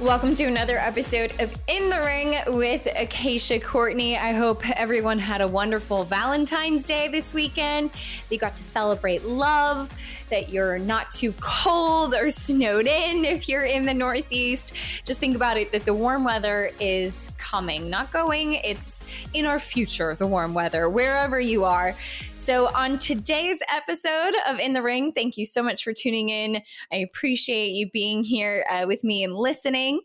[0.00, 4.16] Welcome to another episode of In the Ring with Acacia Courtney.
[4.16, 7.90] I hope everyone had a wonderful Valentine's Day this weekend.
[7.90, 9.92] That you got to celebrate love,
[10.30, 14.72] that you're not too cold or snowed in if you're in the Northeast.
[15.04, 18.54] Just think about it that the warm weather is coming, not going.
[18.54, 19.04] It's
[19.34, 21.94] in our future, the warm weather, wherever you are.
[22.42, 26.62] So, on today's episode of In the Ring, thank you so much for tuning in.
[26.90, 30.00] I appreciate you being here uh, with me and listening.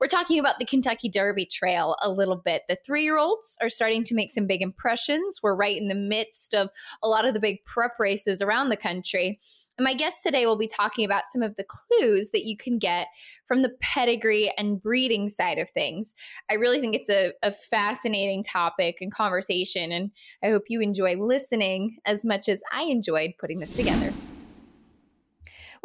[0.00, 2.62] We're talking about the Kentucky Derby Trail a little bit.
[2.68, 5.38] The three year olds are starting to make some big impressions.
[5.44, 6.70] We're right in the midst of
[7.04, 9.38] a lot of the big prep races around the country.
[9.78, 12.78] And my guest today will be talking about some of the clues that you can
[12.78, 13.08] get
[13.46, 16.14] from the pedigree and breeding side of things.
[16.50, 20.10] I really think it's a, a, fascinating topic and conversation, and
[20.42, 24.12] I hope you enjoy listening as much as I enjoyed putting this together.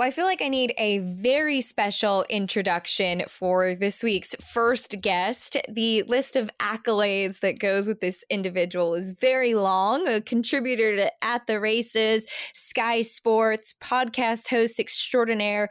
[0.01, 5.57] Well, I feel like I need a very special introduction for this week's first guest.
[5.69, 10.07] The list of accolades that goes with this individual is very long.
[10.07, 15.69] A contributor to At the Races, Sky Sports, podcast host extraordinaire,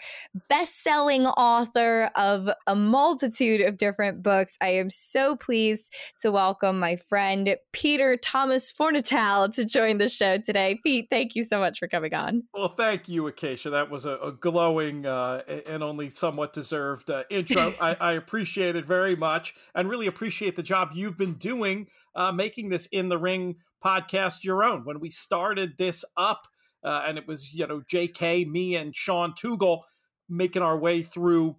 [0.49, 4.57] best selling author of a multitude of different books.
[4.61, 10.37] I am so pleased to welcome my friend Peter Thomas Fornatale to join the show
[10.37, 10.79] today.
[10.85, 12.45] Pete, thank you so much for coming on.
[12.55, 13.71] Well, thank you, Acacia.
[13.71, 17.75] That was a, a glowing uh, and only somewhat deserved uh, intro.
[17.81, 22.33] I, I, appreciate it very much and really appreciate the job you've been doing uh,
[22.33, 24.85] making this In the Ring podcast your own.
[24.85, 26.49] When we started this up,
[26.83, 29.83] uh, and it was, you know, JK, me, and Sean Tugel
[30.29, 31.57] making our way through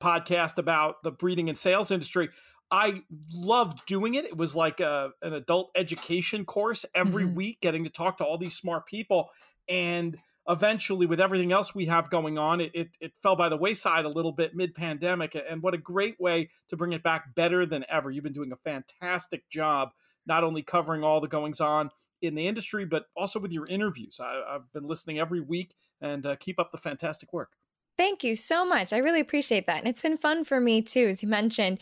[0.00, 2.28] podcast about the breeding and sales industry.
[2.70, 4.26] I loved doing it.
[4.26, 7.34] It was like a, an adult education course every mm-hmm.
[7.34, 9.30] week, getting to talk to all these smart people.
[9.68, 10.18] And
[10.48, 14.04] eventually with everything else we have going on it, it, it fell by the wayside
[14.04, 17.84] a little bit mid-pandemic and what a great way to bring it back better than
[17.88, 18.10] ever.
[18.10, 19.90] You've been doing a fantastic job
[20.26, 21.90] not only covering all the goings on
[22.22, 24.18] in the industry but also with your interviews.
[24.22, 27.50] I, have been listening every week and uh, keep up the fantastic work
[27.98, 28.92] Thank you so much.
[28.92, 29.78] I really appreciate that.
[29.80, 31.08] And it's been fun for me too.
[31.08, 31.80] As you mentioned,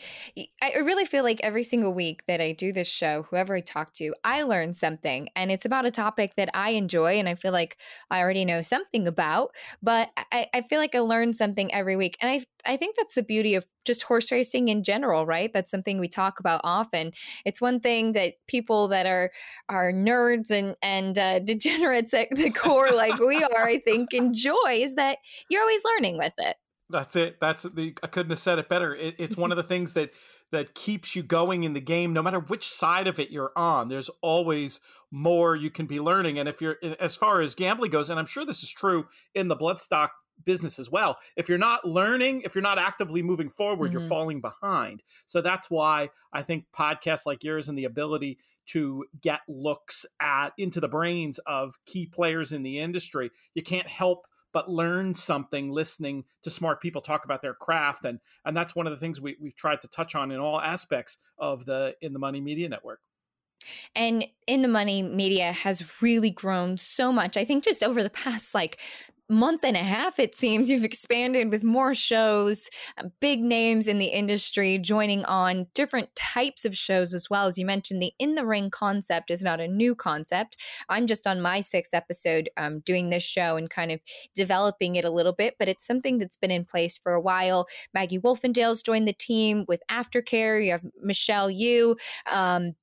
[0.63, 3.93] I really feel like every single week that I do this show, whoever I talk
[3.93, 5.29] to, I learn something.
[5.35, 7.77] And it's about a topic that I enjoy and I feel like
[8.09, 9.51] I already know something about.
[9.83, 12.17] But I, I feel like I learn something every week.
[12.19, 15.53] And I I think that's the beauty of just horse racing in general, right?
[15.53, 17.13] That's something we talk about often.
[17.45, 19.31] It's one thing that people that are
[19.69, 24.55] are nerds and and uh, degenerates at the core, like we are, I think, enjoy
[24.69, 26.55] is that you're always learning with it.
[26.89, 27.39] That's it.
[27.41, 27.95] That's the.
[28.01, 28.95] I couldn't have said it better.
[28.95, 30.11] It, it's one of the things that
[30.51, 33.89] that keeps you going in the game, no matter which side of it you're on.
[33.89, 34.79] There's always
[35.11, 36.39] more you can be learning.
[36.39, 39.49] And if you're as far as gambling goes, and I'm sure this is true in
[39.49, 40.09] the bloodstock
[40.45, 41.17] business as well.
[41.35, 43.99] If you're not learning, if you're not actively moving forward, mm-hmm.
[43.99, 45.03] you're falling behind.
[45.25, 50.49] So that's why I think podcasts like yours and the ability to get looks at
[50.57, 55.69] into the brains of key players in the industry, you can't help but learn something
[55.69, 59.21] listening to smart people talk about their craft and and that's one of the things
[59.21, 62.67] we, we've tried to touch on in all aspects of the in the money media
[62.67, 62.99] network.
[63.95, 67.37] And in the money media has really grown so much.
[67.37, 68.79] I think just over the past like
[69.29, 73.97] month and a half, it seems, you've expanded with more shows, uh, big names in
[73.97, 77.47] the industry joining on different types of shows as well.
[77.47, 80.57] As you mentioned, the in the ring concept is not a new concept.
[80.89, 83.99] I'm just on my sixth episode um, doing this show and kind of
[84.33, 87.67] developing it a little bit, but it's something that's been in place for a while.
[87.93, 90.63] Maggie Wolfendale's joined the team with Aftercare.
[90.63, 91.97] You have Michelle Yu.
[92.31, 92.75] Um,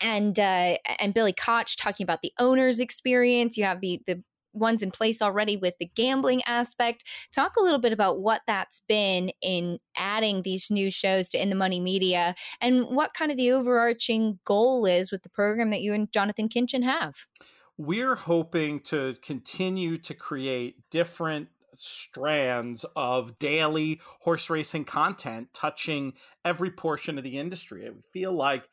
[0.00, 3.56] and uh, and Billy Koch talking about the owner's experience.
[3.56, 4.22] You have the the
[4.52, 7.04] ones in place already with the gambling aspect.
[7.32, 11.50] Talk a little bit about what that's been in adding these new shows to In
[11.50, 15.82] the Money Media and what kind of the overarching goal is with the program that
[15.82, 17.26] you and Jonathan Kinchen have.
[17.76, 26.70] We're hoping to continue to create different strands of daily horse racing content touching every
[26.70, 27.88] portion of the industry.
[27.88, 28.68] We feel like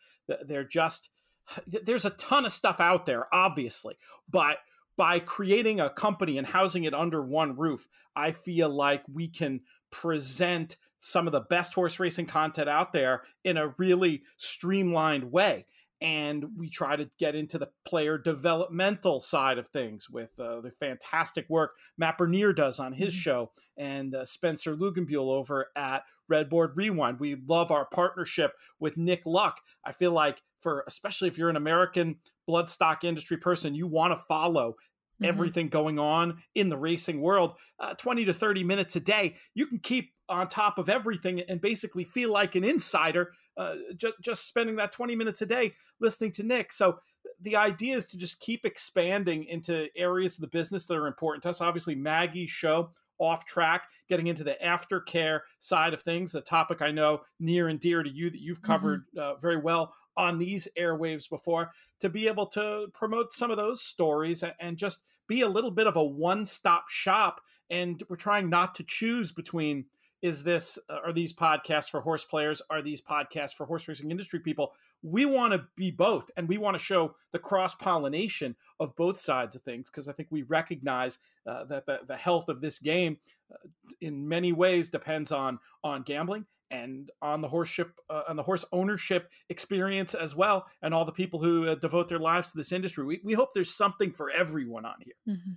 [0.46, 1.10] they're just
[1.86, 3.96] there's a ton of stuff out there obviously,
[4.30, 4.58] but
[4.98, 9.62] by creating a company and housing it under one roof, I feel like we can
[9.92, 15.66] present some of the best horse racing content out there in a really streamlined way.
[16.02, 20.72] And we try to get into the player developmental side of things with uh, the
[20.72, 23.22] fantastic work Matt Bernier does on his mm-hmm.
[23.22, 27.20] show and uh, Spencer Luginbuehl over at Redboard Rewind.
[27.20, 29.62] We love our partnership with Nick Luck.
[29.86, 32.16] I feel like for especially if you're an American
[32.50, 35.26] bloodstock industry person, you want to follow mm-hmm.
[35.26, 37.54] everything going on in the racing world.
[37.80, 41.62] Uh, 20 to 30 minutes a day, you can keep on top of everything and
[41.62, 45.72] basically feel like an insider uh, ju- just spending that 20 minutes a day
[46.02, 46.74] listening to Nick.
[46.74, 46.98] So
[47.40, 51.44] the idea is to just keep expanding into areas of the business that are important
[51.44, 51.62] to us.
[51.62, 52.90] Obviously, Maggie's show,
[53.20, 57.80] Off Track, getting into the aftercare side of things, a topic I know near and
[57.80, 59.20] dear to you that you've covered mm-hmm.
[59.20, 63.82] uh, very well on these airwaves before, to be able to promote some of those
[63.82, 67.42] stories and just be a little bit of a one stop shop.
[67.70, 69.86] And we're trying not to choose between
[70.22, 72.62] is this uh, are these podcasts for horse players?
[72.70, 74.74] Are these podcasts for horse racing industry people?
[75.04, 79.18] We want to be both and we want to show the cross pollination of both
[79.18, 82.80] sides of things because i think we recognize uh, that the, the, health of this
[82.80, 83.18] game
[83.52, 83.58] uh,
[84.02, 88.44] in many ways depends on on gambling and on the horse ship uh, on the
[88.44, 92.58] horse ownership experience as well and all the people who uh, devote their lives to
[92.58, 93.06] this industry.
[93.06, 95.36] We, we hope there's something for everyone on here.
[95.36, 95.52] Mm-hmm.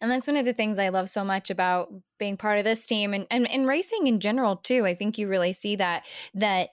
[0.00, 1.88] and that's one of the things i love so much about
[2.18, 4.86] being part of this team and, and, and racing in general too.
[4.86, 6.70] I think you really see that that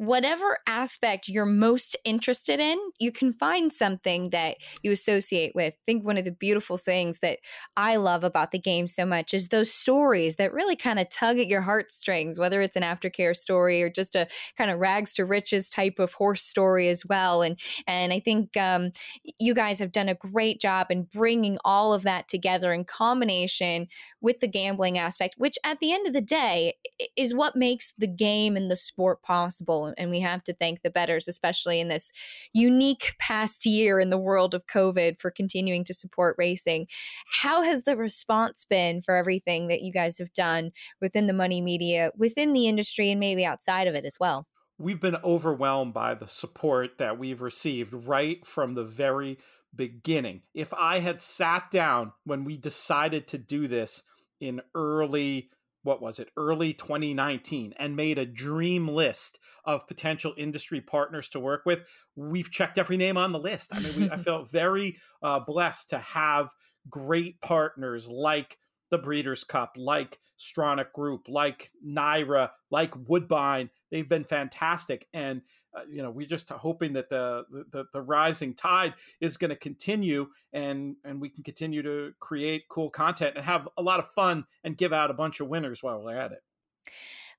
[0.00, 5.74] whatever aspect you're most interested in, you can find something that you associate with.
[5.74, 7.40] I think one of the beautiful things that
[7.76, 11.38] I love about the game so much is those stories that really kind of tug
[11.38, 14.26] at your heartstrings, whether it's an aftercare story or just a
[14.56, 17.42] kind of rags to riches type of horse story as well.
[17.42, 18.92] And and I think um,
[19.38, 23.86] you guys have done a great job in bringing all of that together in combination
[24.22, 26.76] with the gambling aspect, which at the end of the day
[27.18, 30.90] is what makes the game and the sport possible and we have to thank the
[30.90, 32.12] bettors, especially in this
[32.52, 36.86] unique past year in the world of COVID, for continuing to support racing.
[37.26, 40.70] How has the response been for everything that you guys have done
[41.00, 44.46] within the money media, within the industry, and maybe outside of it as well?
[44.78, 49.38] We've been overwhelmed by the support that we've received right from the very
[49.74, 50.42] beginning.
[50.54, 54.02] If I had sat down when we decided to do this
[54.40, 55.50] in early
[55.82, 61.40] what was it early 2019 and made a dream list of potential industry partners to
[61.40, 61.84] work with.
[62.16, 63.70] We've checked every name on the list.
[63.74, 66.50] I mean we, i felt very uh, blessed to have
[66.88, 68.58] great partners like
[68.90, 73.70] the breeders cup like stronach group like NYRA like woodbine.
[73.90, 75.42] They've been fantastic and
[75.74, 79.56] uh, you know, we're just hoping that the the, the rising tide is going to
[79.56, 84.08] continue, and and we can continue to create cool content and have a lot of
[84.08, 86.42] fun and give out a bunch of winners while we're at it.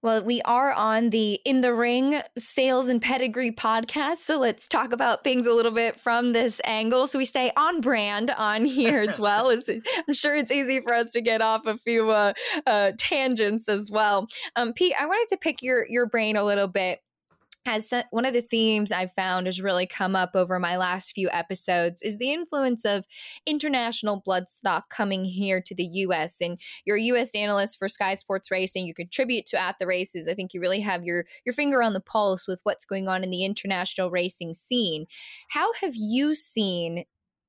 [0.04, 4.18] Well, we are on the In the Ring Sales and Pedigree podcast.
[4.18, 7.06] So let's talk about things a little bit from this angle.
[7.06, 9.52] So we stay on brand on here as well.
[9.52, 12.34] I'm sure it's easy for us to get off a few uh,
[12.66, 14.28] uh, tangents as well.
[14.56, 17.00] Um, Pete, I wanted to pick your, your brain a little bit
[17.66, 21.30] as one of the themes I've found has really come up over my last few
[21.32, 23.06] episodes is the influence of
[23.46, 26.42] international bloodstock coming here to the US.
[26.42, 28.88] And you're a US analyst for Sky Sports Racing.
[28.88, 30.28] You contribute to At the Races.
[30.28, 33.24] I think you really have your, your finger on the pulse with what's going on
[33.24, 35.06] in the international racing scene.
[35.50, 37.06] How have you seen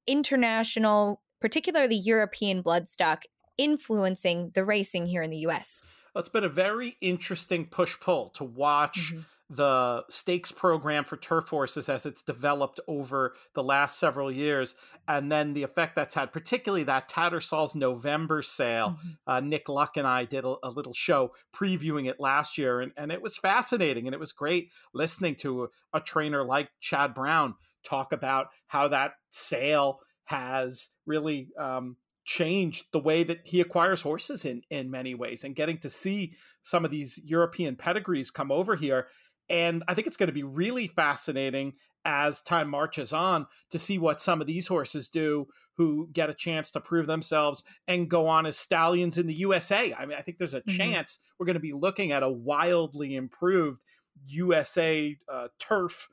[0.07, 3.23] international, particularly European bloodstock,
[3.57, 5.81] influencing the racing here in the US?
[6.15, 8.99] Well, it's been a very interesting push pull to watch.
[8.99, 9.21] Mm-hmm
[9.55, 14.75] the stakes program for turf horses as it's developed over the last several years,
[15.07, 18.91] and then the effect that's had, particularly that Tattersall's November sale.
[18.91, 19.11] Mm-hmm.
[19.27, 22.93] Uh, Nick Luck and I did a, a, little show previewing it last year, and,
[22.97, 25.69] and it was fascinating, and it was great listening to a,
[25.99, 27.55] a trainer like Chad Brown
[27.85, 34.47] talk about how that sale has really um, changed the way that he acquires horses
[34.47, 36.33] in in many ways, and getting to see
[36.63, 39.09] some of these European pedigrees come over here
[39.49, 43.99] and I think it's going to be really fascinating as time marches on to see
[43.99, 45.47] what some of these horses do
[45.77, 49.95] who get a chance to prove themselves and go on as stallions in the USA.
[49.95, 50.77] I mean, I think there's a mm-hmm.
[50.77, 53.81] chance we're going to be looking at a wildly improved
[54.27, 56.09] USA uh, turf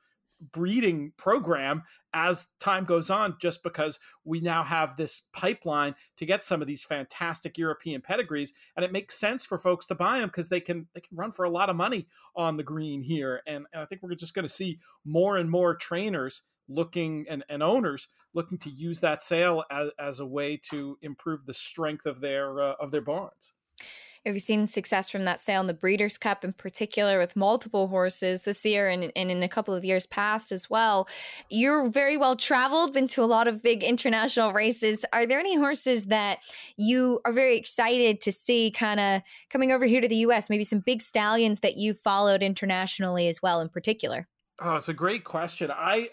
[0.52, 6.44] breeding program as time goes on just because we now have this pipeline to get
[6.44, 10.30] some of these fantastic European pedigrees and it makes sense for folks to buy them
[10.30, 13.42] because they can they can run for a lot of money on the green here
[13.46, 17.44] and, and I think we're just going to see more and more trainers looking and,
[17.50, 22.06] and owners looking to use that sale as, as a way to improve the strength
[22.06, 23.54] of their uh, of their barns.
[24.26, 27.88] Have you've seen success from that sale in the Breeders' Cup in particular with multiple
[27.88, 31.08] horses this year and, and in a couple of years past as well?
[31.50, 35.06] You're very well traveled, been to a lot of big international races.
[35.14, 36.40] Are there any horses that
[36.78, 40.50] you are very excited to see kind of coming over here to the US?
[40.50, 44.28] Maybe some big stallions that you followed internationally as well, in particular?
[44.62, 45.72] Oh, it's a great question.
[45.72, 46.10] I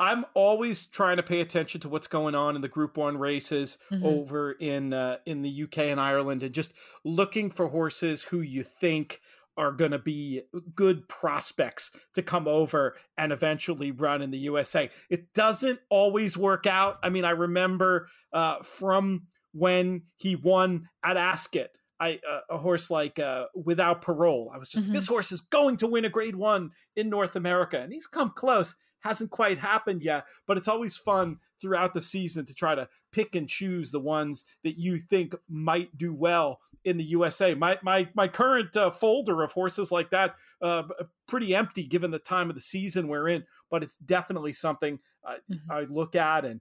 [0.00, 3.76] I'm always trying to pay attention to what's going on in the Group One races
[3.92, 4.04] mm-hmm.
[4.04, 6.72] over in uh, in the UK and Ireland, and just
[7.04, 9.20] looking for horses who you think
[9.58, 10.40] are going to be
[10.74, 14.88] good prospects to come over and eventually run in the USA.
[15.10, 16.98] It doesn't always work out.
[17.02, 21.68] I mean, I remember uh, from when he won at Ascot.
[22.02, 24.50] I, uh, a horse like uh, Without Parole.
[24.54, 24.94] I was just mm-hmm.
[24.94, 28.30] this horse is going to win a Grade One in North America, and he's come
[28.30, 32.88] close hasn't quite happened yet, but it's always fun throughout the season to try to
[33.12, 37.54] pick and choose the ones that you think might do well in the USA.
[37.54, 40.84] My my my current uh, folder of horses like that uh,
[41.26, 45.34] pretty empty given the time of the season we're in, but it's definitely something uh,
[45.50, 45.70] mm-hmm.
[45.70, 46.44] I look at.
[46.44, 46.60] And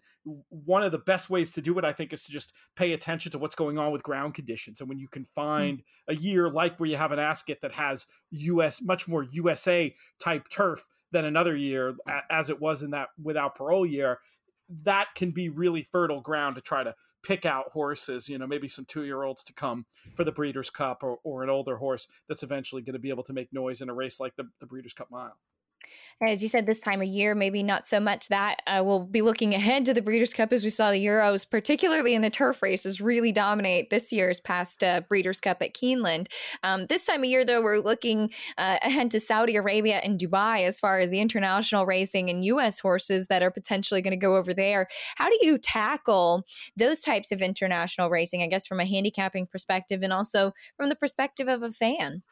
[0.50, 3.32] one of the best ways to do it, I think, is to just pay attention
[3.32, 4.80] to what's going on with ground conditions.
[4.80, 6.18] And when you can find mm-hmm.
[6.18, 10.50] a year like where you have an Ascot that has US much more USA type
[10.50, 11.96] turf than another year,
[12.30, 14.20] as it was in that without parole year,
[14.84, 18.68] that can be really fertile ground to try to pick out horses, you know, maybe
[18.68, 19.86] some two year olds to come
[20.16, 23.24] for the Breeders' Cup or, or an older horse that's eventually going to be able
[23.24, 25.38] to make noise in a race like the, the Breeders' Cup Mile
[26.22, 28.62] as you said, this time of year, maybe not so much that.
[28.68, 32.14] Uh, we'll be looking ahead to the Breeders' Cup as we saw the Euros, particularly
[32.14, 36.28] in the turf races, really dominate this year's past uh, Breeders' Cup at Keeneland.
[36.64, 40.66] Um, this time of year, though, we're looking uh, ahead to Saudi Arabia and Dubai
[40.66, 42.80] as far as the international racing and U.S.
[42.80, 44.88] horses that are potentially going to go over there.
[45.16, 50.02] How do you tackle those types of international racing, I guess, from a handicapping perspective
[50.04, 52.24] and also from the perspective of a fan?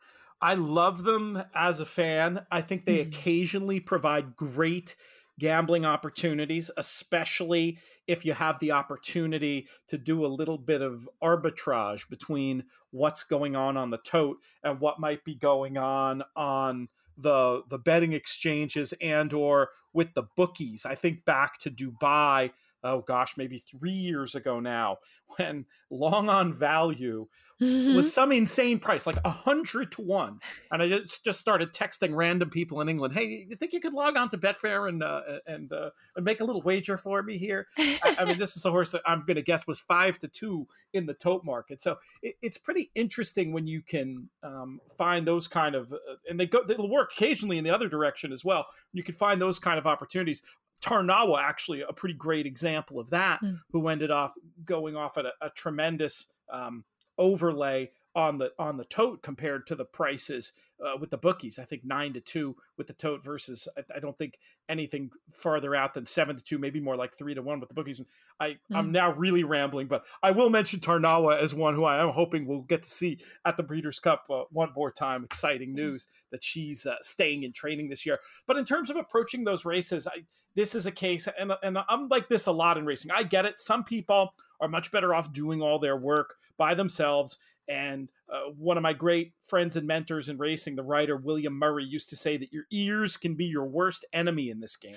[0.41, 2.45] I love them as a fan.
[2.51, 3.09] I think they mm-hmm.
[3.09, 4.95] occasionally provide great
[5.39, 7.77] gambling opportunities, especially
[8.07, 13.55] if you have the opportunity to do a little bit of arbitrage between what's going
[13.55, 18.93] on on the tote and what might be going on on the the betting exchanges
[19.01, 20.85] and or with the bookies.
[20.85, 22.51] I think back to Dubai,
[22.83, 24.97] oh gosh, maybe 3 years ago now
[25.37, 27.27] when long on value
[27.61, 27.95] mm-hmm.
[27.95, 30.39] was some insane price, like a hundred to one.
[30.71, 33.93] And I just just started texting random people in England, "Hey, you think you could
[33.93, 37.37] log on to Betfair and uh, and uh, and make a little wager for me
[37.37, 40.19] here?" I, I, mean, this is a horse that I'm going to guess was five
[40.19, 41.81] to two in the tote market.
[41.81, 45.97] So it, it's pretty interesting when you can um, find those kind of, uh,
[46.29, 48.67] and they go, they'll work occasionally in the other direction as well.
[48.93, 50.41] You can find those kind of opportunities.
[50.81, 53.59] Tarnawa, actually, a pretty great example of that, mm.
[53.71, 54.33] who ended off
[54.63, 56.83] going off at a, a tremendous um,
[57.17, 61.59] overlay on the on the tote compared to the prices uh, with the bookies.
[61.59, 65.75] I think nine to two with the tote versus I, I, don't think anything farther
[65.75, 67.99] out than seven to two, maybe more like three to one with the bookies.
[67.99, 68.07] And
[68.39, 68.75] I mm.
[68.75, 72.47] I'm now really rambling, but I will mention Tarnawa as one who I am hoping
[72.47, 75.23] we'll get to see at the Breeders' Cup uh, one more time.
[75.23, 75.75] Exciting hmm.
[75.75, 78.17] news that she's uh, staying in training this year.
[78.47, 82.07] But in terms of approaching those races, I this is a case, and and I'm
[82.07, 83.11] like this a lot in racing.
[83.11, 83.59] I get it.
[83.59, 87.37] Some people are much better off doing all their work by themselves.
[87.67, 91.83] And uh, one of my great friends and mentors in racing, the writer William Murray,
[91.83, 94.95] used to say that your ears can be your worst enemy in this game.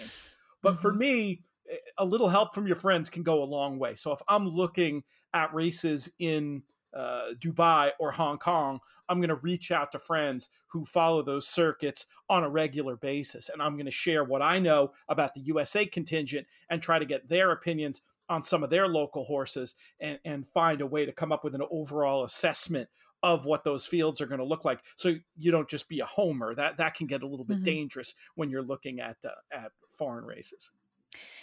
[0.63, 0.83] But mm-hmm.
[0.83, 1.43] for me,
[1.99, 3.95] a little help from your friends can go a long way.
[3.95, 5.03] So if I'm looking
[5.33, 6.63] at races in
[6.95, 11.47] uh, Dubai or Hong Kong, I'm going to reach out to friends who follow those
[11.47, 13.49] circuits on a regular basis.
[13.49, 17.05] And I'm going to share what I know about the USA contingent and try to
[17.05, 21.13] get their opinions on some of their local horses and, and find a way to
[21.13, 22.89] come up with an overall assessment
[23.23, 26.07] of what those fields are going to look like so you don't just be a
[26.07, 27.65] homer that that can get a little bit mm-hmm.
[27.65, 30.71] dangerous when you're looking at uh, at foreign races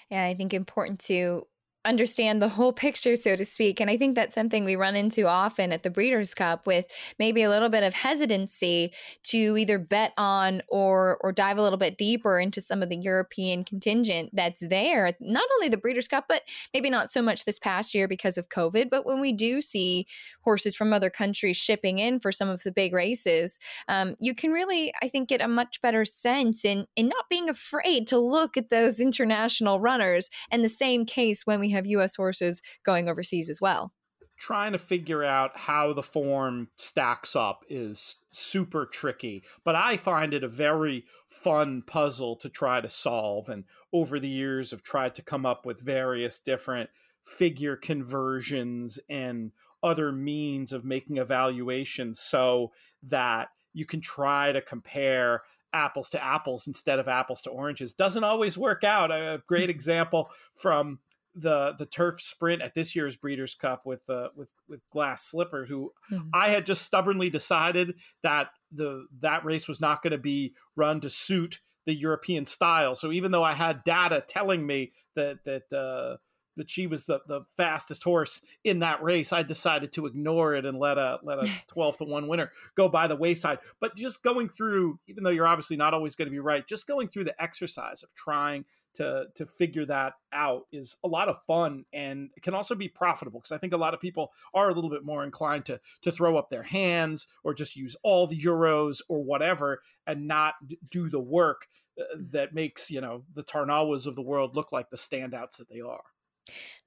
[0.09, 1.45] yeah i think important to
[1.87, 3.79] understand the whole picture, so to speak.
[3.79, 6.85] And I think that's something we run into often at the Breeders' Cup with
[7.17, 11.77] maybe a little bit of hesitancy to either bet on or or dive a little
[11.77, 15.13] bit deeper into some of the European contingent that's there.
[15.21, 16.41] Not only the Breeders' Cup, but
[16.73, 18.89] maybe not so much this past year because of COVID.
[18.89, 20.05] But when we do see
[20.41, 24.51] horses from other countries shipping in for some of the big races, um, you can
[24.51, 28.57] really, I think, get a much better sense in in not being afraid to look
[28.57, 30.29] at those international runners.
[30.51, 32.15] And the same case when we have U.S.
[32.15, 33.93] horses going overseas as well.
[34.37, 40.31] Trying to figure out how the form stacks up is super tricky, but I find
[40.31, 43.49] it a very fun puzzle to try to solve.
[43.49, 46.91] And over the years, I've tried to come up with various different
[47.23, 49.51] figure conversions and
[49.83, 52.71] other means of making evaluations so
[53.03, 55.41] that you can try to compare
[55.73, 57.93] apples to apples instead of apples to oranges.
[57.93, 59.11] Doesn't always work out.
[59.11, 60.99] A great example from
[61.37, 65.65] the the turf sprint at this year's Breeders' Cup with uh, with with Glass Slipper,
[65.65, 66.29] who mm-hmm.
[66.33, 70.99] I had just stubbornly decided that the that race was not going to be run
[71.01, 72.95] to suit the European style.
[72.95, 76.17] So even though I had data telling me that that uh,
[76.57, 80.65] that she was the, the fastest horse in that race, I decided to ignore it
[80.65, 83.59] and let a let a twelve to one winner go by the wayside.
[83.79, 86.87] But just going through, even though you're obviously not always going to be right, just
[86.87, 88.65] going through the exercise of trying
[88.97, 93.39] to to figure that out is a lot of fun and can also be profitable
[93.39, 96.11] because I think a lot of people are a little bit more inclined to to
[96.11, 100.55] throw up their hands or just use all the euros or whatever and not
[100.89, 101.67] do the work
[101.99, 105.69] uh, that makes you know the Tarnawas of the world look like the standouts that
[105.69, 106.03] they are.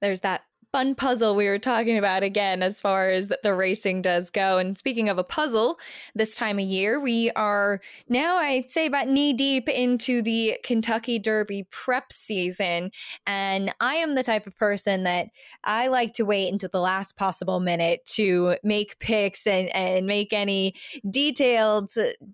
[0.01, 0.41] There's that
[0.71, 4.57] fun puzzle we were talking about again as far as the racing does go.
[4.57, 5.77] And speaking of a puzzle,
[6.15, 11.19] this time of year, we are now, I'd say, about knee deep into the Kentucky
[11.19, 12.91] Derby prep season.
[13.27, 15.27] And I am the type of person that
[15.63, 20.31] I like to wait until the last possible minute to make picks and, and make
[20.31, 20.75] any
[21.09, 21.91] detailed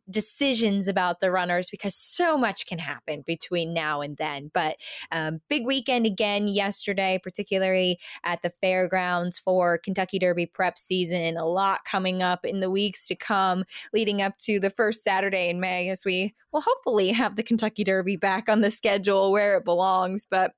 [0.10, 4.52] decisions about the runners because so much can happen between now and then.
[4.54, 4.78] But
[5.12, 11.38] um, big weekend again yesterday, particularly at the fairgrounds for Kentucky Derby prep season.
[11.38, 15.50] A lot coming up in the weeks to come, leading up to the first Saturday
[15.50, 19.58] in May, as we will hopefully have the Kentucky Derby back on the schedule where
[19.58, 20.28] it belongs.
[20.30, 20.54] But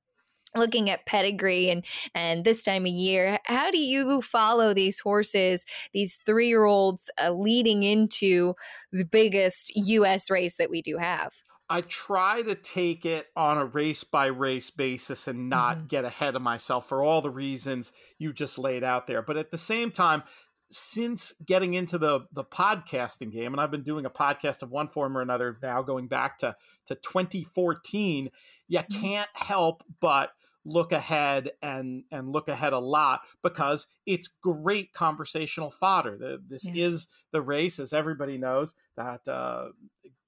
[0.55, 1.85] looking at pedigree and
[2.15, 5.63] and this time of year how do you follow these horses
[5.93, 8.53] these three-year-olds uh, leading into
[8.91, 11.33] the biggest us race that we do have
[11.69, 15.87] I try to take it on a race by race basis and not mm-hmm.
[15.87, 19.21] get ahead of myself for all the reasons you just laid out there.
[19.21, 20.23] But at the same time,
[20.71, 24.87] since getting into the the podcasting game, and I've been doing a podcast of one
[24.87, 26.55] form or another now, going back to
[26.87, 28.29] to 2014,
[28.67, 29.01] you mm-hmm.
[29.01, 30.31] can't help but
[30.65, 36.17] look ahead and and look ahead a lot because it's great conversational fodder.
[36.17, 36.85] The, this yeah.
[36.85, 39.69] is the race, as everybody knows, that uh,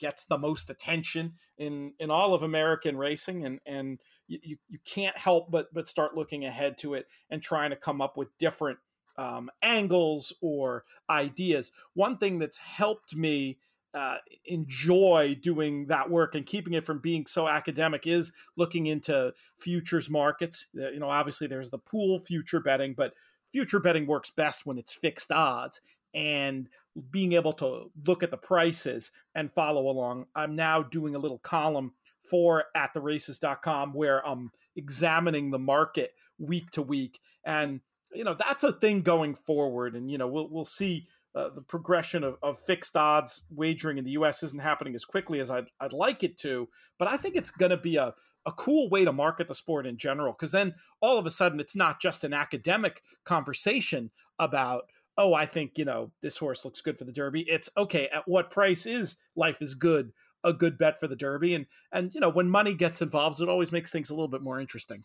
[0.01, 5.17] gets the most attention in in all of American racing, and and you you can't
[5.17, 8.79] help but but start looking ahead to it and trying to come up with different
[9.17, 11.71] um, angles or ideas.
[11.93, 13.59] One thing that's helped me
[13.93, 19.33] uh, enjoy doing that work and keeping it from being so academic is looking into
[19.57, 20.67] futures markets.
[20.77, 23.13] Uh, you know, obviously there's the pool future betting, but
[23.51, 25.81] future betting works best when it's fixed odds
[26.13, 26.69] and
[27.09, 30.25] being able to look at the prices and follow along.
[30.35, 31.93] I'm now doing a little column
[32.29, 37.19] for at the races.com where I'm examining the market week to week.
[37.45, 37.81] And
[38.13, 39.95] you know that's a thing going forward.
[39.95, 44.03] And you know we'll we'll see uh, the progression of, of, fixed odds wagering in
[44.03, 46.67] the US isn't happening as quickly as I'd, I'd like it to,
[46.99, 48.13] but I think it's going to be a,
[48.45, 50.33] a cool way to market the sport in general.
[50.33, 54.83] Because then all of a sudden it's not just an academic conversation about
[55.21, 58.27] oh i think you know this horse looks good for the derby it's okay at
[58.27, 60.11] what price is life is good
[60.43, 63.49] a good bet for the derby and and you know when money gets involved it
[63.49, 65.03] always makes things a little bit more interesting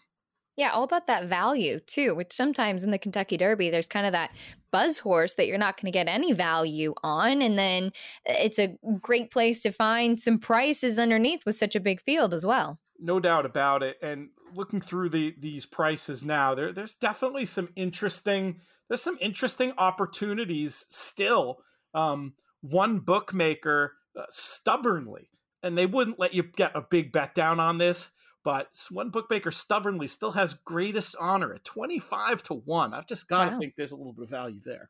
[0.57, 4.13] yeah, all about that value too, which sometimes in the Kentucky Derby, there's kind of
[4.13, 4.31] that
[4.71, 7.43] buzz horse that you're not going to get any value on.
[7.43, 7.93] And then
[8.29, 12.33] uh, it's a great place to find some prices underneath with such a big field
[12.33, 12.79] as well.
[12.99, 13.99] No doubt about it.
[14.01, 19.72] And looking through the these prices now, there there's definitely some interesting there's some interesting
[19.79, 21.59] opportunities still.
[21.94, 25.31] Um, one bookmaker uh, stubbornly,
[25.62, 28.11] and they wouldn't let you get a big bet down on this
[28.46, 32.94] but one bookmaker stubbornly still has greatest honor at 25 to 1.
[32.94, 33.59] I've just got to wow.
[33.59, 34.88] think there's a little bit of value there.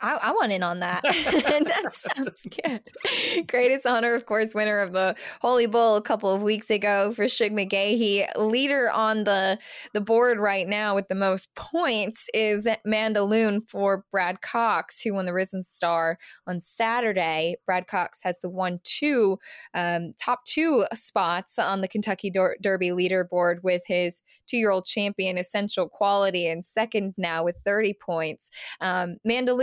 [0.00, 1.02] I, I, want in on that.
[1.02, 3.46] that sounds good.
[3.48, 7.28] Greatest honor, of course, winner of the Holy Bull a couple of weeks ago for
[7.28, 8.28] Shug McGaughey.
[8.36, 9.58] Leader on the
[9.94, 15.26] the board right now with the most points is Mandaloun for Brad Cox, who won
[15.26, 17.56] the Risen Star on Saturday.
[17.66, 19.38] Brad Cox has the one two
[19.74, 24.84] um, top two spots on the Kentucky Der- Derby leaderboard with his two year old
[24.86, 28.50] champion Essential Quality and second now with 30 points.
[28.80, 29.16] Um,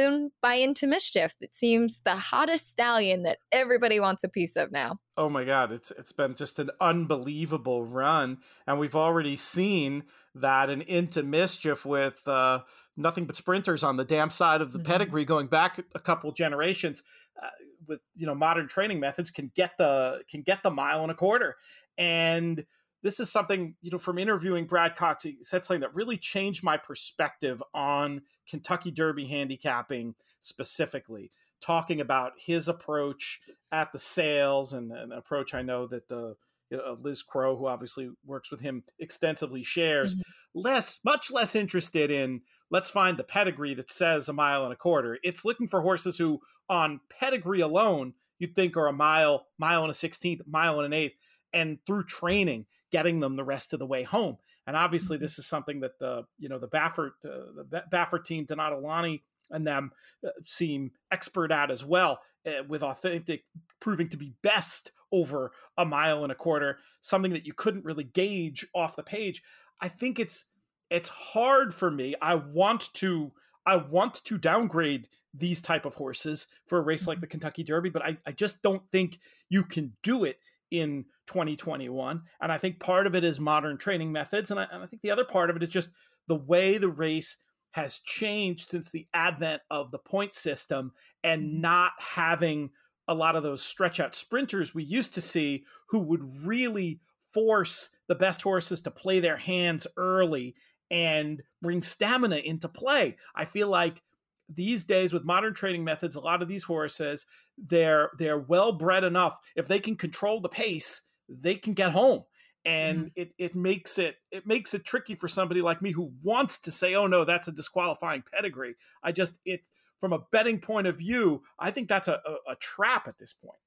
[0.06, 1.36] Mandaloun by into mischief.
[1.42, 5.00] It seems the hottest stallion that everybody wants a piece of now.
[5.18, 10.70] Oh my god, it's it's been just an unbelievable run, and we've already seen that
[10.70, 12.62] an into mischief with uh,
[12.98, 14.92] nothing but sprinters on the dam side of the mm-hmm.
[14.92, 17.04] pedigree going back a couple generations.
[17.42, 17.50] Uh,
[17.88, 21.14] with you know modern training methods can get the can get the mile and a
[21.14, 21.56] quarter
[21.98, 22.66] and
[23.06, 26.64] this is something, you know, from interviewing Brad Cox, he said something that really changed
[26.64, 31.30] my perspective on Kentucky Derby handicapping specifically,
[31.62, 33.42] talking about his approach
[33.72, 36.34] at the sales and an approach I know that uh,
[36.72, 40.16] you know, Liz Crow, who obviously works with him extensively, shares.
[40.16, 40.62] Mm-hmm.
[40.62, 42.42] Less, much less interested in
[42.72, 45.20] let's find the pedigree that says a mile and a quarter.
[45.22, 46.40] It's looking for horses who,
[46.70, 50.94] on pedigree alone, you'd think are a mile, mile and a sixteenth, mile and an
[50.94, 51.18] eighth,
[51.54, 52.66] and through training,
[52.96, 54.38] getting them the rest of the way home.
[54.66, 55.26] And obviously, mm-hmm.
[55.26, 59.22] this is something that the you know the Baffert uh, the Baffert team, Donato Lani
[59.52, 59.92] and them
[60.26, 63.44] uh, seem expert at as well, uh, with authentic
[63.82, 68.06] proving to be best over a mile and a quarter, something that you couldn't really
[68.06, 69.44] gauge off the page.
[69.82, 70.46] I think it's
[70.90, 72.16] it's hard for me.
[72.22, 73.34] I want to
[73.66, 77.22] I want to downgrade these type of horses for a race like mm-hmm.
[77.24, 80.40] the Kentucky Derby, but I, I just don't think you can do it
[80.80, 82.22] in 2021.
[82.42, 84.52] And I think part of it is modern training methods.
[84.52, 85.90] And I, and I think the other part of it is just
[86.28, 87.38] the way the race
[87.72, 90.92] has changed since the advent of the point system
[91.24, 91.62] and mm-hmm.
[91.62, 92.70] not having
[93.08, 97.00] a lot of those stretch out sprinters we used to see who would really
[97.34, 100.56] force the best horses to play their hands early
[100.90, 103.18] and bring stamina into play.
[103.36, 104.02] I feel like
[104.48, 107.26] these days with modern training methods, a lot of these horses,
[107.58, 109.40] they're they're well bred enough.
[109.56, 112.24] If they can control the pace, they can get home
[112.66, 113.08] and mm-hmm.
[113.16, 116.72] it, it makes it it makes it tricky for somebody like me who wants to
[116.72, 119.62] say oh no that's a disqualifying pedigree i just it
[120.00, 123.34] from a betting point of view i think that's a, a, a trap at this
[123.34, 123.60] point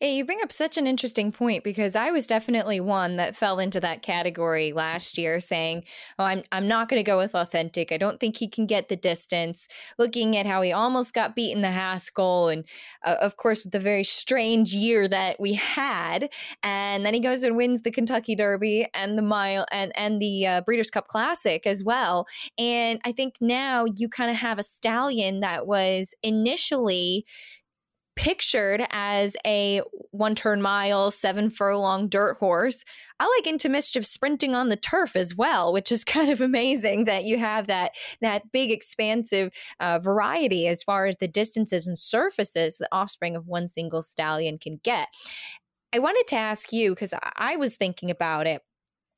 [0.00, 3.58] Hey, you bring up such an interesting point because I was definitely one that fell
[3.58, 5.84] into that category last year saying,
[6.18, 7.92] "Oh, I'm I'm not going to go with authentic.
[7.92, 11.58] I don't think he can get the distance." Looking at how he almost got beaten
[11.58, 12.64] in the Haskell and
[13.04, 16.30] uh, of course with the very strange year that we had,
[16.62, 20.46] and then he goes and wins the Kentucky Derby and the mile and and the
[20.46, 22.26] uh, Breeders' Cup Classic as well.
[22.58, 27.26] And I think now you kind of have a stallion that was initially
[28.18, 32.84] pictured as a one turn mile, seven furlong dirt horse.
[33.20, 37.04] I like into mischief sprinting on the turf as well, which is kind of amazing
[37.04, 41.96] that you have that that big expansive uh, variety as far as the distances and
[41.96, 45.08] surfaces the offspring of one single stallion can get.
[45.94, 48.62] I wanted to ask you because I was thinking about it.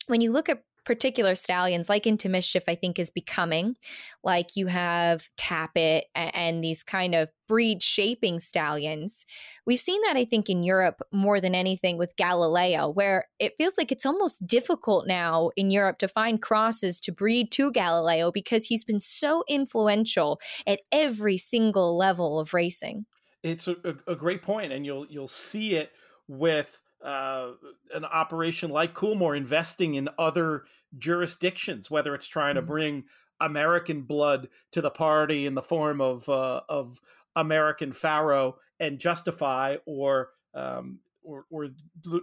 [0.08, 3.76] When you look at particular stallions like into mischief i think is becoming.
[4.22, 9.26] Like you have and, and these kind of breed shaping stallions.
[9.66, 13.74] We've seen that i think in europe more than anything with galileo where it feels
[13.76, 18.66] like it's almost difficult now in europe to find crosses to breed to galileo because
[18.66, 23.06] he's been so influential at every single level of racing.
[23.42, 25.92] It's a, a great point and you'll you'll see it
[26.28, 27.52] with uh,
[27.94, 30.64] an operation like Coolmore investing in other
[30.98, 32.70] jurisdictions, whether it's trying to mm-hmm.
[32.70, 33.04] bring
[33.40, 37.00] American blood to the party in the form of uh, of
[37.36, 41.68] American Pharoah and Justify, or um, or, or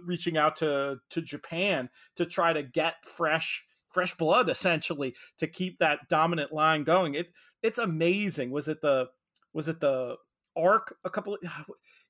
[0.04, 5.78] reaching out to to Japan to try to get fresh fresh blood, essentially, to keep
[5.78, 7.14] that dominant line going.
[7.14, 8.50] It it's amazing.
[8.50, 9.08] Was it the
[9.52, 10.16] was it the
[10.56, 11.40] arc a couple of,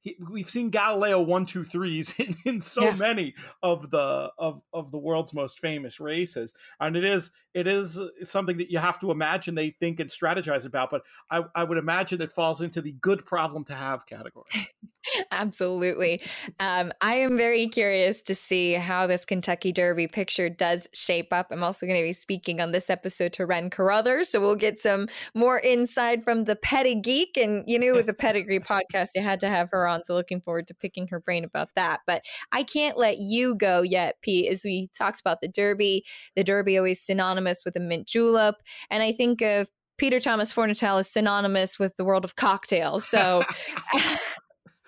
[0.09, 2.95] he, we've seen Galileo one two threes in, in so yeah.
[2.95, 8.01] many of the of, of the world's most famous races, and it is it is
[8.23, 10.91] something that you have to imagine they think and strategize about.
[10.91, 14.47] But I, I would imagine it falls into the good problem to have category.
[15.33, 16.21] Absolutely,
[16.61, 21.47] um, I am very curious to see how this Kentucky Derby picture does shape up.
[21.51, 24.81] I'm also going to be speaking on this episode to Ren Carruthers, so we'll get
[24.81, 27.37] some more insight from the Petty Geek.
[27.39, 29.98] And you know, with the Pedigree podcast, you had to have her on.
[30.05, 32.01] So looking forward to picking her brain about that.
[32.07, 36.05] But I can't let you go yet, Pete, as we talked about the Derby.
[36.37, 38.57] The Derby always synonymous with a mint julep.
[38.91, 43.07] And I think of Peter Thomas Fornatale is synonymous with the world of cocktails.
[43.07, 43.43] So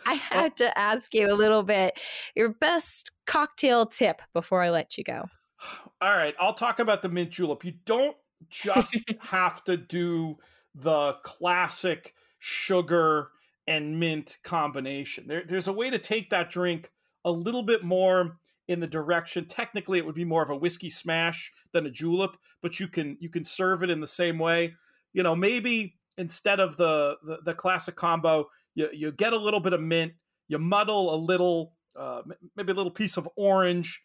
[0.07, 1.99] I had to ask you a little bit
[2.35, 5.25] your best cocktail tip before I let you go.
[6.01, 7.65] All right, I'll talk about the mint julep.
[7.65, 8.17] You don't
[8.49, 10.39] just have to do
[10.75, 13.31] the classic sugar
[13.67, 15.27] and mint combination.
[15.27, 16.91] There, there's a way to take that drink
[17.25, 19.47] a little bit more in the direction.
[19.47, 23.17] Technically, it would be more of a whiskey smash than a julep, but you can
[23.21, 24.75] you can serve it in the same way.
[25.13, 29.61] You know, maybe instead of the the, the classic combo, you you get a little
[29.61, 30.13] bit of mint,
[30.49, 32.23] you muddle a little, uh,
[32.57, 34.03] maybe a little piece of orange.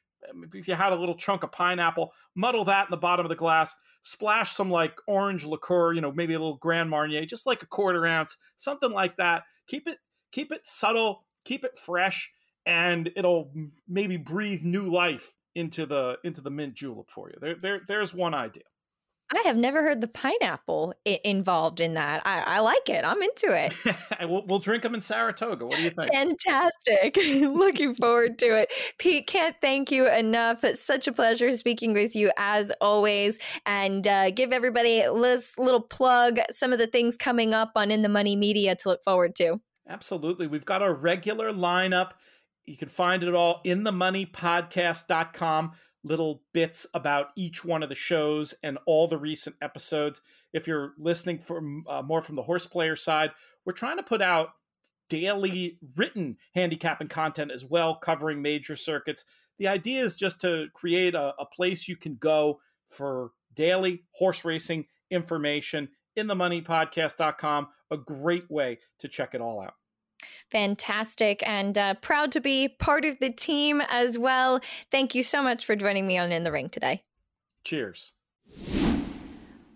[0.53, 3.35] If you had a little chunk of pineapple, muddle that in the bottom of the
[3.35, 7.63] glass splash some like orange liqueur, you know, maybe a little Grand Marnier, just like
[7.63, 9.43] a quarter ounce, something like that.
[9.67, 9.97] Keep it
[10.31, 12.31] keep it subtle, keep it fresh,
[12.65, 13.51] and it'll
[13.87, 17.37] maybe breathe new life into the into the mint julep for you.
[17.41, 18.63] There, there there's one idea.
[19.33, 22.21] I have never heard the pineapple I- involved in that.
[22.25, 23.03] I, I like it.
[23.03, 23.73] I'm into it.
[24.29, 25.65] we'll, we'll drink them in Saratoga.
[25.65, 26.11] What do you think?
[26.13, 27.17] Fantastic.
[27.17, 28.71] Looking forward to it.
[28.99, 30.63] Pete, can't thank you enough.
[30.63, 33.39] It's such a pleasure speaking with you as always.
[33.65, 38.03] And uh, give everybody this little plug, some of the things coming up on In
[38.03, 39.59] the Money Media to look forward to.
[39.89, 40.45] Absolutely.
[40.45, 42.11] We've got our regular lineup.
[42.65, 45.71] You can find it all in the moneypodcast.com.
[46.05, 50.21] Little bits about each one of the shows and all the recent episodes.
[50.53, 53.31] If you're listening from uh, more from the horse player side,
[53.65, 54.49] we're trying to put out
[55.09, 59.25] daily written handicapping content as well, covering major circuits.
[59.57, 64.45] The idea is just to create a, a place you can go for daily horse
[64.45, 67.69] racing information in the moneypodcast.com.
[67.89, 69.73] A great way to check it all out.
[70.51, 74.59] Fantastic and uh, proud to be part of the team as well.
[74.91, 77.03] Thank you so much for joining me on In the Ring today.
[77.63, 78.11] Cheers.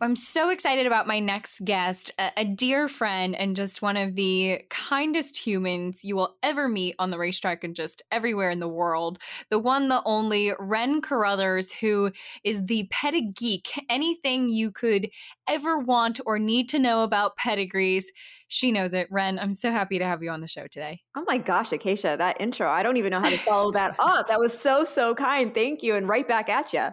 [0.02, 4.16] I'm so excited about my next guest, a, a, dear friend and just one of
[4.16, 8.68] the kindest humans you will ever meet on the racetrack and just everywhere in the
[8.68, 9.20] world.
[9.50, 12.12] The one, the only, Ren Carruthers, who
[12.46, 13.68] is the petit geek.
[13.90, 15.10] Anything you could
[15.50, 18.10] ever want or need to know about pedigrees,
[18.48, 19.08] she knows it.
[19.12, 21.02] Ren, I'm so happy to have you on the show today.
[21.18, 24.30] Oh my gosh, Acacia, that intro, I don't even know how to follow that up.
[24.30, 25.54] That was so, so kind.
[25.54, 25.96] Thank you.
[25.96, 26.88] And right back at you.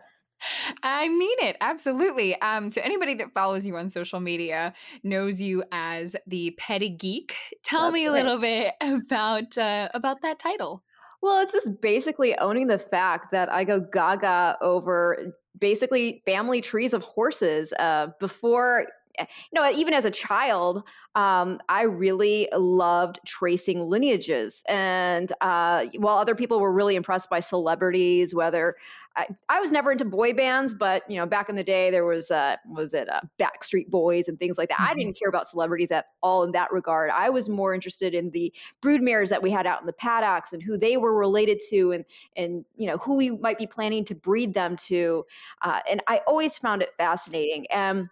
[0.82, 2.40] I mean it absolutely.
[2.40, 7.34] Um, so anybody that follows you on social media knows you as the Petit Geek.
[7.62, 10.82] Tell That's me a little bit about uh, about that title.
[11.22, 16.92] Well, it's just basically owning the fact that I go gaga over basically family trees
[16.92, 17.72] of horses.
[17.78, 18.86] Uh, before
[19.18, 20.82] you know, even as a child,
[21.14, 24.62] um, I really loved tracing lineages.
[24.68, 28.76] And uh, while other people were really impressed by celebrities, whether
[29.16, 32.04] I, I, was never into boy bands, but you know, back in the day, there
[32.04, 34.78] was uh, was it uh, Backstreet Boys and things like that.
[34.78, 34.90] Mm-hmm.
[34.90, 37.10] I didn't care about celebrities at all in that regard.
[37.10, 38.52] I was more interested in the
[38.82, 42.04] broodmares that we had out in the paddocks and who they were related to, and
[42.36, 45.24] and you know who we might be planning to breed them to.
[45.62, 47.66] Uh, and I always found it fascinating.
[47.70, 48.08] And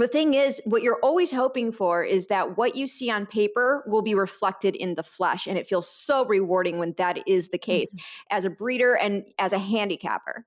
[0.00, 3.84] the thing is, what you're always hoping for is that what you see on paper
[3.86, 5.46] will be reflected in the flesh.
[5.46, 8.36] And it feels so rewarding when that is the case mm-hmm.
[8.36, 10.46] as a breeder and as a handicapper.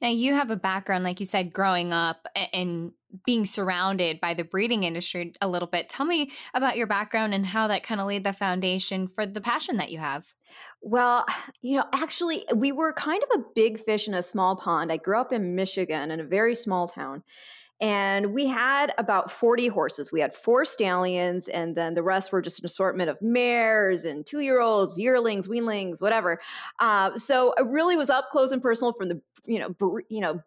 [0.00, 2.92] Now, you have a background, like you said, growing up and
[3.24, 5.88] being surrounded by the breeding industry a little bit.
[5.88, 9.40] Tell me about your background and how that kind of laid the foundation for the
[9.40, 10.32] passion that you have.
[10.80, 11.24] Well,
[11.62, 14.92] you know, actually, we were kind of a big fish in a small pond.
[14.92, 17.22] I grew up in Michigan in a very small town.
[17.82, 20.12] And we had about 40 horses.
[20.12, 24.24] We had four stallions, and then the rest were just an assortment of mares and
[24.24, 26.38] two year olds, yearlings, weanlings, whatever.
[26.78, 30.20] Uh, so it really was up close and personal from the, you know, br- you
[30.20, 30.40] know,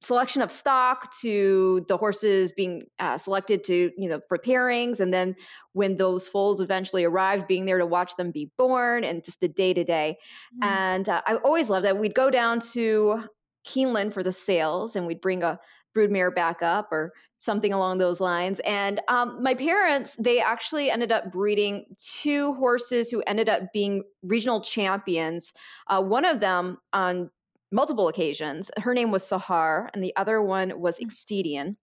[0.00, 5.12] selection of stock to the horses being uh, selected to you know for pairings and
[5.12, 5.36] then
[5.74, 9.48] when those foals eventually arrived being there to watch them be born and just the
[9.48, 10.16] day to day
[10.62, 13.22] and uh, i always loved it we'd go down to
[13.66, 15.60] keeneland for the sales and we'd bring a
[15.96, 18.60] broodmare back up or something along those lines.
[18.66, 24.02] And um, my parents, they actually ended up breeding two horses who ended up being
[24.22, 25.52] regional champions.
[25.88, 27.30] Uh, one of them on
[27.72, 31.76] multiple occasions, her name was Sahar, and the other one was Extedian.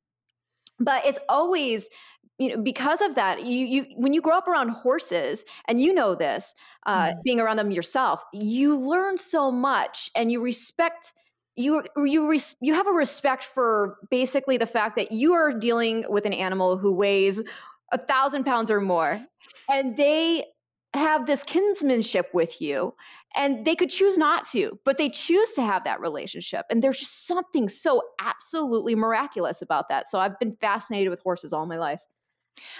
[0.80, 1.88] But it's always
[2.38, 5.91] you know because of that you you when you grow up around horses and you
[5.91, 6.54] know this
[6.86, 7.24] uh, mm.
[7.24, 11.13] being around them yourself you learn so much and you respect
[11.58, 16.06] you you res- you have a respect for basically the fact that you are dealing
[16.08, 17.41] with an animal who weighs
[17.91, 19.20] a thousand pounds or more,
[19.70, 20.46] and they
[20.93, 22.93] have this kinsmanship with you
[23.36, 26.98] and they could choose not to but they choose to have that relationship and there's
[26.98, 30.10] just something so absolutely miraculous about that.
[30.10, 32.00] So i've been fascinated with horses all my life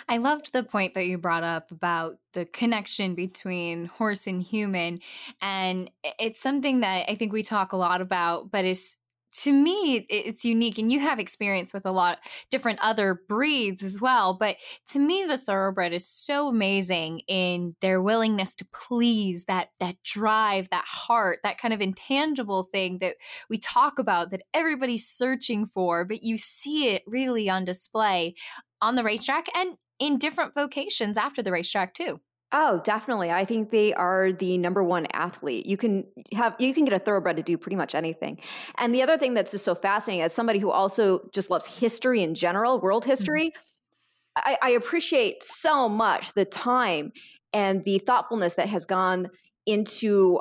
[0.08, 5.00] I loved the point that you brought up about the connection between horse and human.
[5.42, 8.98] And it's something that I think we talk a lot about, but it's
[9.34, 14.00] to me it's unique and you have experience with a lot different other breeds as
[14.00, 14.56] well but
[14.88, 20.70] to me the thoroughbred is so amazing in their willingness to please that that drive
[20.70, 23.16] that heart that kind of intangible thing that
[23.50, 28.34] we talk about that everybody's searching for but you see it really on display
[28.82, 32.20] on the racetrack and in different vocations after the racetrack too.
[32.54, 33.30] Oh, definitely.
[33.30, 35.66] I think they are the number one athlete.
[35.66, 38.40] You can have you can get a thoroughbred to do pretty much anything.
[38.78, 42.24] And the other thing that's just so fascinating, as somebody who also just loves history
[42.24, 43.10] in general, world mm-hmm.
[43.10, 44.50] history, mm-hmm.
[44.50, 47.12] I, I appreciate so much the time
[47.52, 49.28] and the thoughtfulness that has gone
[49.66, 50.40] into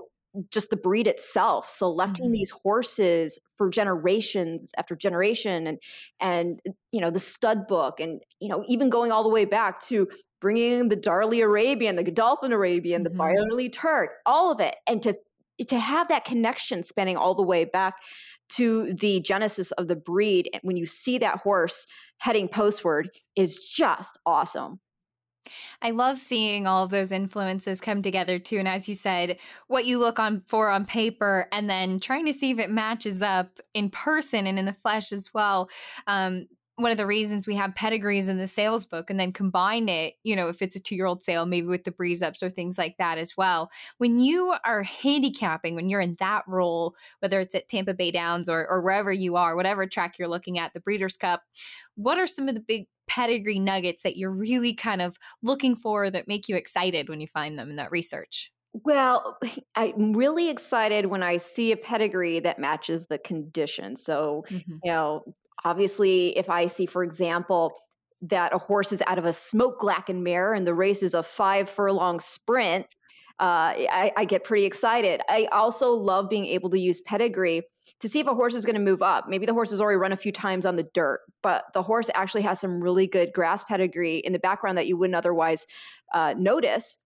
[0.50, 2.34] just the breed itself selecting mm-hmm.
[2.34, 5.78] these horses for generations after generation and
[6.20, 6.60] and
[6.92, 10.08] you know the stud book and you know even going all the way back to
[10.40, 13.12] bringing the darley arabian the godolphin arabian mm-hmm.
[13.12, 15.14] the byerly turk all of it and to
[15.66, 17.94] to have that connection spanning all the way back
[18.48, 21.86] to the genesis of the breed when you see that horse
[22.18, 24.78] heading postward is just awesome
[25.82, 28.58] I love seeing all of those influences come together too.
[28.58, 32.32] And as you said, what you look on for on paper and then trying to
[32.32, 35.68] see if it matches up in person and in the flesh as well.
[36.06, 39.88] Um, one of the reasons we have pedigrees in the sales book and then combine
[39.88, 42.42] it, you know, if it's a two year old sale, maybe with the breeze ups
[42.42, 43.70] or things like that as well.
[43.96, 48.48] When you are handicapping, when you're in that role, whether it's at Tampa Bay Downs
[48.48, 51.42] or, or wherever you are, whatever track you're looking at, the Breeders' Cup,
[51.94, 56.10] what are some of the big pedigree nuggets that you're really kind of looking for
[56.10, 58.50] that make you excited when you find them in that research?
[58.84, 59.38] Well,
[59.74, 63.96] I'm really excited when I see a pedigree that matches the condition.
[63.96, 64.72] So, mm-hmm.
[64.84, 65.24] you know,
[65.64, 67.72] obviously, if I see, for example,
[68.22, 71.22] that a horse is out of a smoke blackened mare and the race is a
[71.22, 72.86] five furlong sprint,
[73.38, 75.20] uh, I, I, get pretty excited.
[75.28, 77.62] I also love being able to use pedigree
[78.00, 79.28] to see if a horse is going to move up.
[79.28, 82.08] Maybe the horse has already run a few times on the dirt, but the horse
[82.14, 85.66] actually has some really good grass pedigree in the background that you wouldn't otherwise
[86.14, 86.96] uh, notice.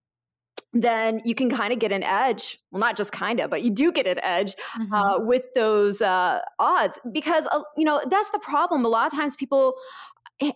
[0.72, 2.60] Then you can kind of get an edge.
[2.70, 4.94] Well, not just kind of, but you do get an edge mm-hmm.
[4.94, 8.84] uh, with those uh, odds because, uh, you know, that's the problem.
[8.84, 9.74] A lot of times people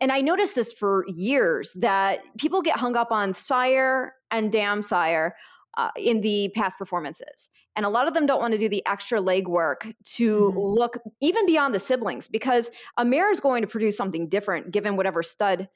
[0.01, 4.81] and I noticed this for years that people get hung up on sire and dam
[4.81, 5.35] sire
[5.77, 7.51] uh, in the past performances.
[7.77, 10.59] And a lot of them don't want to do the extra legwork to mm-hmm.
[10.59, 14.97] look even beyond the siblings because a mare is going to produce something different given
[14.97, 15.69] whatever stud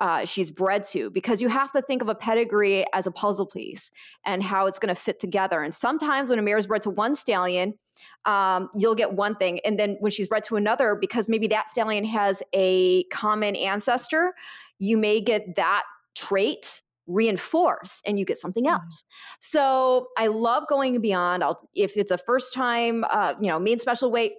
[0.00, 3.46] uh, she's bred to because you have to think of a pedigree as a puzzle
[3.46, 3.90] piece
[4.26, 5.62] and how it's going to fit together.
[5.62, 7.74] And sometimes when a mare is bred to one stallion,
[8.24, 9.60] um, you'll get one thing.
[9.64, 14.34] And then when she's bred to another, because maybe that stallion has a common ancestor,
[14.78, 15.84] you may get that
[16.16, 18.74] trait reinforce and you get something mm-hmm.
[18.74, 19.04] else.
[19.40, 21.44] So I love going beyond.
[21.44, 24.34] I'll if it's a first time, uh, you know, main special weight.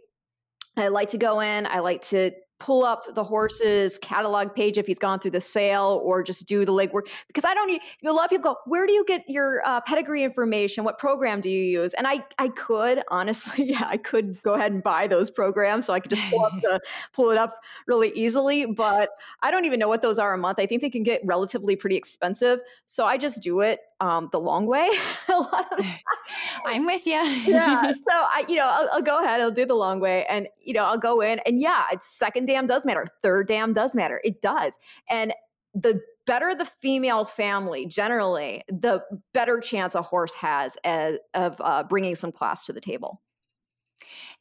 [0.78, 1.66] I like to go in.
[1.68, 6.02] I like to pull up the horse's catalog page if he's gone through the sale
[6.04, 8.88] or just do the legwork because i don't need a lot of people go where
[8.88, 10.84] do you get your uh, pedigree information?
[10.84, 11.94] What program do you use?
[11.94, 15.94] And i i could honestly yeah i could go ahead and buy those programs so
[15.94, 16.80] i could just pull up the
[17.14, 19.10] pull it up really easily but
[19.42, 20.60] i don't even know what those are a month.
[20.60, 24.40] I think they can get relatively pretty expensive so i just do it um, the
[24.40, 24.90] long way.
[26.66, 27.22] I'm with you.
[27.46, 27.94] yeah.
[28.08, 29.42] So I, you know, I'll, I'll, go ahead.
[29.42, 32.68] I'll do the long way, and you know, I'll go in, and yeah, second dam
[32.68, 33.06] does matter.
[33.24, 34.22] Third dam does matter.
[34.24, 34.74] It does,
[35.10, 35.34] and
[35.74, 39.02] the better the female family generally, the
[39.34, 43.22] better chance a horse has as, of uh, bringing some class to the table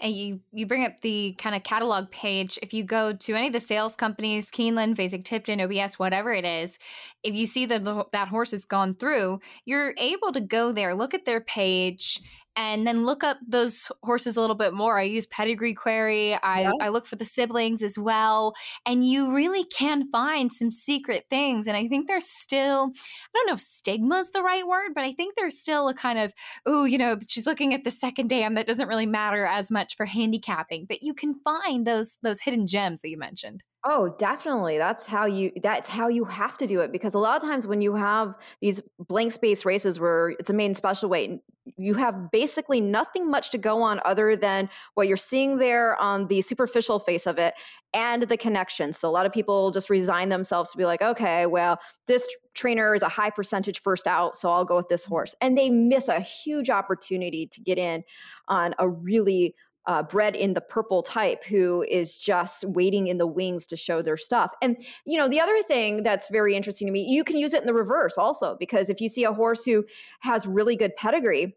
[0.01, 3.49] and you you bring up the kind of catalog page if you go to any
[3.49, 6.79] of the sales companies keeneland fasig-tipton obs whatever it is
[7.23, 10.95] if you see that the, that horse has gone through you're able to go there
[10.95, 12.21] look at their page
[12.57, 14.99] and then look up those horses a little bit more.
[14.99, 16.35] I use Pedigree Query.
[16.35, 16.73] I, yeah.
[16.81, 18.55] I look for the siblings as well.
[18.87, 21.67] And you really can find some secret things.
[21.67, 25.03] And I think there's still, I don't know if stigma is the right word, but
[25.03, 26.33] I think there's still a kind of,
[26.65, 29.94] oh, you know, she's looking at the second dam that doesn't really matter as much
[29.95, 30.87] for handicapping.
[30.89, 33.63] But you can find those those hidden gems that you mentioned.
[33.87, 34.79] Oh, definitely.
[34.79, 37.67] That's how you that's how you have to do it because a lot of times
[37.67, 41.43] when you have these blank space races where it's a main special weight,
[41.77, 46.29] you have basically nothing much to go on other than what you're seeing there on
[46.29, 47.53] the superficial face of it
[47.93, 48.95] and the connection.
[48.95, 52.95] So a lot of people just resign themselves to be like, okay, well, this trainer
[52.95, 55.35] is a high percentage first out, so I'll go with this horse.
[55.43, 58.03] And they miss a huge opportunity to get in
[58.49, 59.55] on a really
[59.87, 64.03] uh, bred in the purple type who is just waiting in the wings to show
[64.03, 64.51] their stuff.
[64.63, 67.61] And, you know, the other thing that's very interesting to me, you can use it
[67.61, 69.85] in the reverse also, because if you see a horse who
[70.21, 71.57] has really good pedigree,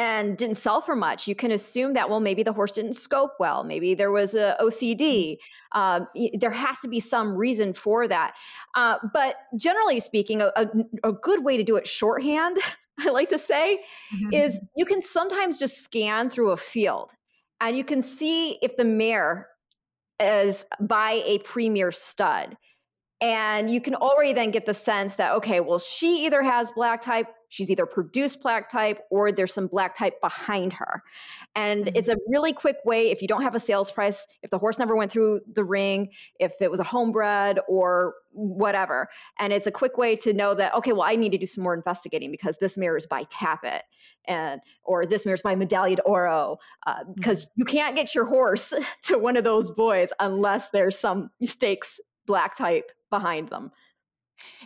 [0.00, 3.32] and didn't sell for much, you can assume that, well, maybe the horse didn't scope
[3.38, 3.62] well.
[3.62, 5.36] Maybe there was a OCD.
[5.72, 6.00] Uh,
[6.38, 8.32] there has to be some reason for that.
[8.74, 10.66] Uh, but generally speaking, a, a,
[11.04, 12.56] a, good way to do it shorthand,
[12.98, 13.80] I like to say,
[14.32, 17.12] is you can sometimes just scan through a field
[17.60, 19.48] and you can see if the mare
[20.18, 22.56] is by a premier stud.
[23.22, 27.02] And you can already then get the sense that, okay, well, she either has black
[27.02, 31.02] type, she's either produced black type, or there's some black type behind her.
[31.54, 31.96] And mm-hmm.
[31.96, 34.78] it's a really quick way if you don't have a sales price, if the horse
[34.78, 36.08] never went through the ring,
[36.38, 39.10] if it was a homebred or whatever.
[39.38, 41.62] And it's a quick way to know that, okay, well, I need to do some
[41.62, 43.82] more investigating because this mare is by Tapit
[44.30, 46.56] and or this mare's by Medaglia d'Oro
[47.14, 47.50] because uh, mm-hmm.
[47.56, 48.72] you can't get your horse
[49.04, 53.70] to one of those boys unless there's some stakes black type behind them.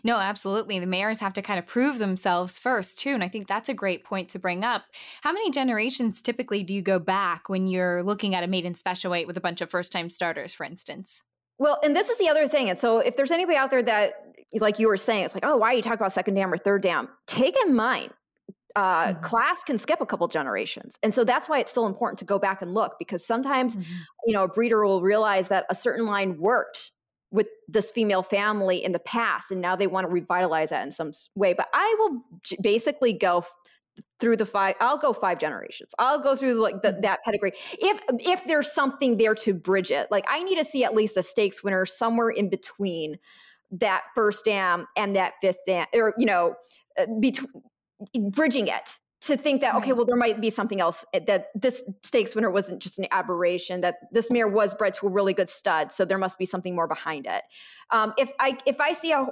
[0.05, 0.79] No, absolutely.
[0.79, 3.11] The mares have to kind of prove themselves first, too.
[3.11, 4.85] And I think that's a great point to bring up.
[5.23, 9.11] How many generations typically do you go back when you're looking at a maiden special
[9.11, 11.25] weight with a bunch of first time starters, for instance?
[11.59, 12.71] Well, and this is the other thing.
[12.71, 14.13] And so if there's anybody out there that,
[14.55, 16.59] like you were saying, it's like, oh, why are you talking about second dam or
[16.59, 17.09] third dam?
[17.27, 18.13] Take in mind,
[18.77, 19.25] uh, mm-hmm.
[19.25, 20.99] class can skip a couple generations.
[21.03, 23.93] And so that's why it's still important to go back and look because sometimes, mm-hmm.
[24.27, 26.91] you know, a breeder will realize that a certain line worked
[27.31, 30.93] with this female family in the past and now they want to revitalize that in
[30.93, 31.53] some way.
[31.53, 32.23] But I will
[32.61, 33.45] basically go
[34.19, 37.03] through the five i'll go five generations i'll go through like the, mm-hmm.
[37.03, 40.83] that pedigree if if there's something there to bridge it like i need to see
[40.83, 43.17] at least a stakes winner somewhere in between
[43.71, 46.55] that first dam and that fifth dam or you know
[46.99, 47.63] uh, between
[48.31, 48.89] bridging it
[49.23, 52.51] to think that okay well there might be something else eh, that this stakes winner
[52.51, 56.05] wasn't just an aberration that this mare was bred to a really good stud so
[56.05, 57.43] there must be something more behind it.
[57.91, 59.27] Um, if i if i see a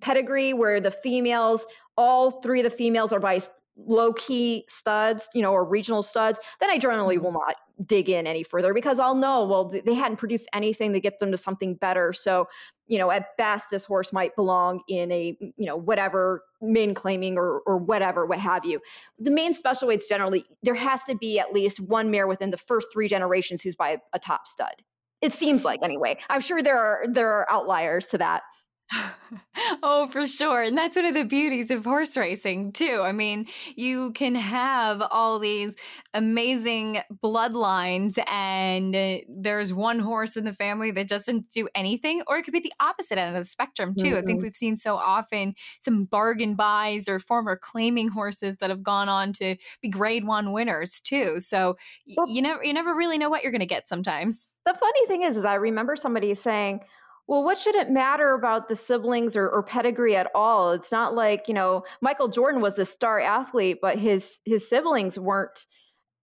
[0.00, 1.64] pedigree where the females
[1.96, 3.40] all three of the females are by
[3.76, 7.46] low key studs, you know, or regional studs, then I generally will mm-hmm.
[7.46, 11.20] not dig in any further because I'll know, well, they hadn't produced anything to get
[11.20, 12.12] them to something better.
[12.14, 12.48] So,
[12.86, 17.36] you know, at best, this horse might belong in a, you know, whatever main claiming
[17.36, 18.80] or, or whatever, what have you.
[19.18, 22.56] The main special weights generally, there has to be at least one mare within the
[22.56, 24.74] first three generations who's by a, a top stud.
[25.20, 26.18] It seems like anyway.
[26.30, 28.42] I'm sure there are there are outliers to that.
[29.82, 30.62] oh, for sure.
[30.62, 33.00] And that's one of the beauties of horse racing, too.
[33.02, 35.74] I mean, you can have all these
[36.14, 42.38] amazing bloodlines, and uh, there's one horse in the family that doesn't do anything, or
[42.38, 44.06] it could be the opposite end of the spectrum, too.
[44.06, 44.16] Mm-hmm.
[44.16, 44.44] I think mm-hmm.
[44.44, 49.32] we've seen so often some bargain buys or former claiming horses that have gone on
[49.34, 51.40] to be grade one winners, too.
[51.40, 51.76] So
[52.16, 54.48] well, you never, you never really know what you're going to get sometimes.
[54.64, 56.80] The funny thing is, is I remember somebody saying,
[57.28, 60.72] well, what should it matter about the siblings or, or, pedigree at all?
[60.72, 65.18] It's not like you know Michael Jordan was the star athlete, but his his siblings
[65.18, 65.66] weren't.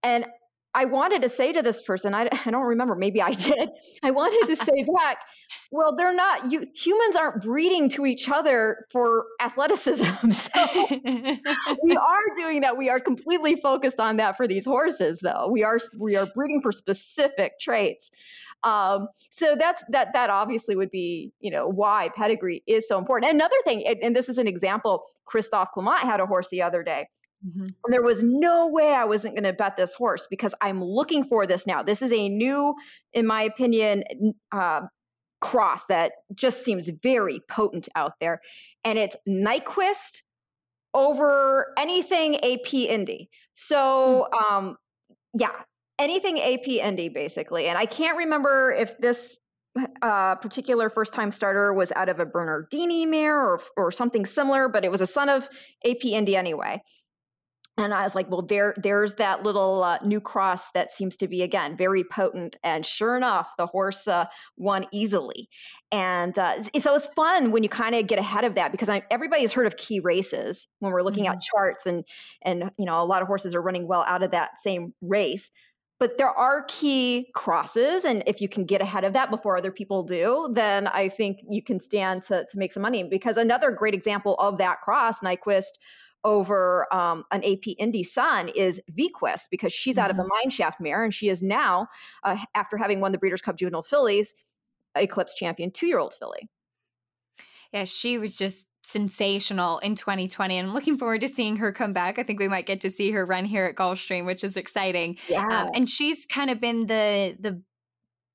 [0.02, 0.26] And
[0.76, 3.70] I wanted to say to this person, I, I don't remember, maybe I did.
[4.04, 5.20] I wanted to say back,
[5.72, 6.52] well, they're not.
[6.52, 10.04] You humans aren't breeding to each other for athleticism.
[10.34, 12.76] So we are doing that.
[12.78, 15.48] We are completely focused on that for these horses, though.
[15.50, 18.10] We are we are breeding for specific traits.
[18.64, 23.32] Um, so that's that that obviously would be you know why pedigree is so important.
[23.32, 26.84] Another thing, and, and this is an example, Christophe Clement had a horse the other
[26.84, 27.08] day.
[27.46, 27.64] Mm-hmm.
[27.64, 31.26] And there was no way I wasn't going to bet this horse because I'm looking
[31.26, 31.84] for this now.
[31.84, 32.74] This is a new,
[33.12, 34.04] in my opinion,
[34.54, 34.82] uh,
[35.42, 38.40] cross that just seems very potent out there.
[38.86, 40.22] And it's Nyquist
[40.94, 43.30] over anything AP Indy.
[43.56, 44.56] So, mm-hmm.
[44.56, 44.78] um,
[45.34, 45.52] yeah,
[46.00, 47.68] anything AP Indy basically.
[47.68, 49.38] And I can't remember if this
[50.02, 54.68] uh, particular first time starter was out of a Bernardini mare or, or something similar,
[54.68, 55.48] but it was a son of
[55.86, 56.82] AP Indy anyway.
[57.78, 61.28] And I was like, well, there, there's that little uh, new cross that seems to
[61.28, 62.56] be again very potent.
[62.64, 64.26] And sure enough, the horse uh,
[64.58, 65.50] won easily.
[65.92, 69.02] And uh, so it's fun when you kind of get ahead of that because I,
[69.10, 71.34] everybody's heard of key races when we're looking mm-hmm.
[71.34, 72.04] at charts, and
[72.44, 75.52] and you know a lot of horses are running well out of that same race
[76.04, 79.72] but there are key crosses and if you can get ahead of that before other
[79.72, 83.72] people do then i think you can stand to, to make some money because another
[83.72, 85.78] great example of that cross nyquist
[86.26, 90.04] over um, an ap indy son is Vequist because she's mm-hmm.
[90.04, 90.50] out of a mm-hmm.
[90.50, 91.88] mineshaft mare and she is now
[92.26, 94.34] uh, after having won the breeders cup juvenile fillies
[94.98, 96.50] eclipse champion two-year-old filly
[97.72, 101.94] yeah she was just sensational in 2020 and I'm looking forward to seeing her come
[101.94, 102.20] back.
[102.20, 105.18] I think we might get to see her run here at Gulfstream, which is exciting.
[105.28, 105.48] Yeah.
[105.48, 107.62] Um, and she's kind of been the the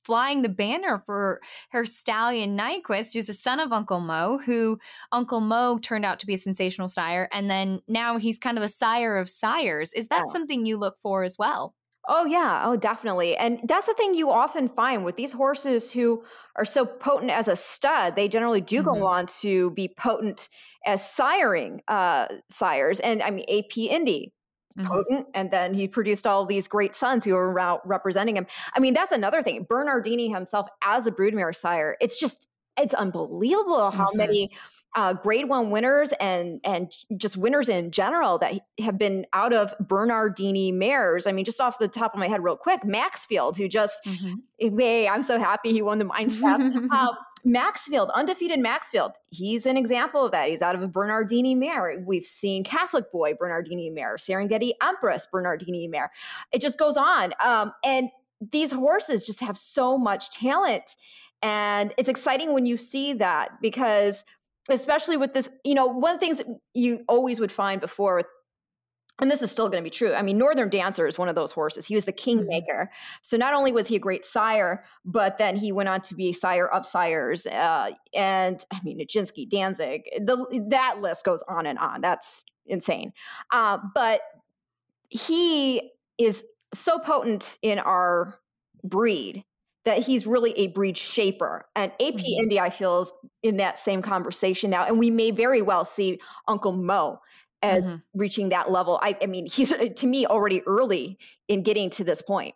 [0.05, 1.39] flying the banner for
[1.69, 4.79] her stallion Nyquist, who's a son of Uncle Mo, who
[5.13, 8.65] Uncle Mo turned out to be a sensational sire, and then now he's kind of
[8.65, 9.93] a sire of sires.
[9.93, 10.33] Is that yeah.
[10.33, 11.75] something you look for as well?
[12.11, 12.63] Oh, yeah.
[12.65, 13.37] Oh, definitely.
[13.37, 16.25] And that's the thing you often find with these horses who
[16.57, 18.17] are so potent as a stud.
[18.17, 19.01] They generally do mm-hmm.
[19.01, 20.49] go on to be potent
[20.87, 22.99] as siring uh, sires.
[23.01, 24.33] And I mean, AP Indy,
[24.79, 24.89] mm-hmm.
[24.89, 25.27] potent.
[25.35, 28.47] And then he produced all these great sons who are representing him.
[28.75, 29.67] I mean, that's another thing.
[29.69, 32.49] Bernardini himself as a broodmare sire, it's just,
[32.79, 34.18] it's unbelievable how mm-hmm.
[34.18, 34.51] many
[34.95, 39.74] uh, grade one winners and and just winners in general that have been out of
[39.81, 41.26] Bernardini mares.
[41.26, 44.79] I mean, just off the top of my head, real quick, Maxfield, who just, mm-hmm.
[44.79, 46.89] hey, I'm so happy he won the Mineshaft.
[46.93, 47.12] uh,
[47.45, 50.49] Maxfield, undefeated Maxfield, he's an example of that.
[50.49, 52.03] He's out of a Bernardini mare.
[52.05, 56.11] We've seen Catholic Boy Bernardini mare, Serengeti Empress Bernardini mare.
[56.53, 57.33] It just goes on.
[57.43, 58.09] Um, and
[58.53, 60.97] these horses just have so much talent.
[61.43, 64.24] And it's exciting when you see that because
[64.68, 68.16] especially with this, you know, one of the things that you always would find before
[68.16, 68.26] with
[69.20, 70.14] and this is still going to be true.
[70.14, 71.84] I mean, Northern Dancer is one of those horses.
[71.84, 72.39] He was the mm-hmm.
[72.39, 72.91] kingmaker.
[73.22, 76.28] So not only was he a great sire, but then he went on to be
[76.28, 77.45] a sire of sires.
[77.47, 82.01] Uh, and I mean, Nijinsky, Danzig, the, that list goes on and on.
[82.01, 83.12] That's insane.
[83.53, 84.20] Uh, but
[85.09, 88.39] he is so potent in our
[88.84, 89.45] breed
[89.89, 91.66] that he's really a breed shaper.
[91.74, 92.41] And AP mm-hmm.
[92.43, 93.12] Indy, I feel, is
[93.43, 94.84] in that same conversation now.
[94.86, 97.20] And we may very well see Uncle Mo
[97.62, 97.97] as mm-hmm.
[98.14, 99.01] reaching that level.
[99.03, 101.18] I, I mean, he's to me already early
[101.49, 102.55] in getting to this point.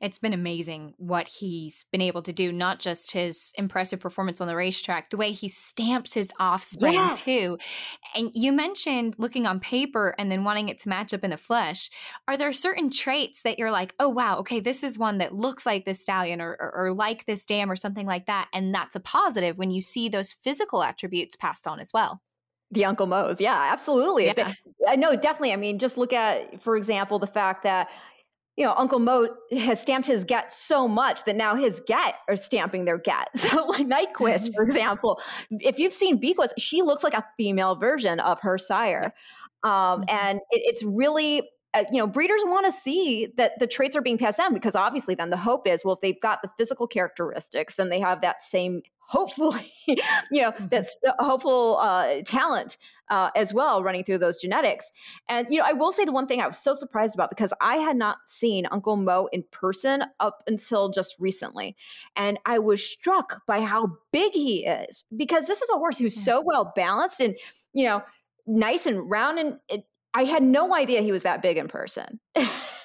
[0.00, 4.48] It's been amazing what he's been able to do, not just his impressive performance on
[4.48, 7.14] the racetrack, the way he stamps his offspring yeah.
[7.16, 7.58] too.
[8.14, 11.36] And you mentioned looking on paper and then wanting it to match up in the
[11.36, 11.90] flesh.
[12.28, 15.66] Are there certain traits that you're like, oh, wow, okay, this is one that looks
[15.66, 18.48] like this stallion or, or, or like this dam or something like that?
[18.52, 22.20] And that's a positive when you see those physical attributes passed on as well
[22.72, 23.36] the Uncle Mo's.
[23.38, 24.26] Yeah, absolutely.
[24.26, 24.54] Yeah.
[24.88, 25.52] I know, definitely.
[25.52, 27.88] I mean, just look at, for example, the fact that,
[28.56, 32.36] you know, Uncle Mo has stamped his get so much that now his get are
[32.36, 33.28] stamping their get.
[33.36, 38.20] So, like Nyquist, for example, if you've seen Vequist, she looks like a female version
[38.20, 39.14] of her sire.
[39.64, 40.04] Um, mm-hmm.
[40.08, 44.02] And it, it's really, uh, you know, breeders want to see that the traits are
[44.02, 46.86] being passed down because obviously then the hope is, well, if they've got the physical
[46.86, 48.82] characteristics, then they have that same
[49.12, 49.96] hopefully, you
[50.32, 50.68] know, mm-hmm.
[50.70, 52.78] that's hopeful uh, talent
[53.10, 54.86] uh, as well running through those genetics.
[55.28, 57.52] And, you know, I will say the one thing I was so surprised about because
[57.60, 61.76] I had not seen Uncle Mo in person up until just recently.
[62.16, 66.16] And I was struck by how big he is because this is a horse who's
[66.16, 67.36] so well balanced and,
[67.74, 68.02] you know,
[68.46, 69.38] nice and round.
[69.38, 69.84] And it,
[70.14, 72.18] I had no idea he was that big in person.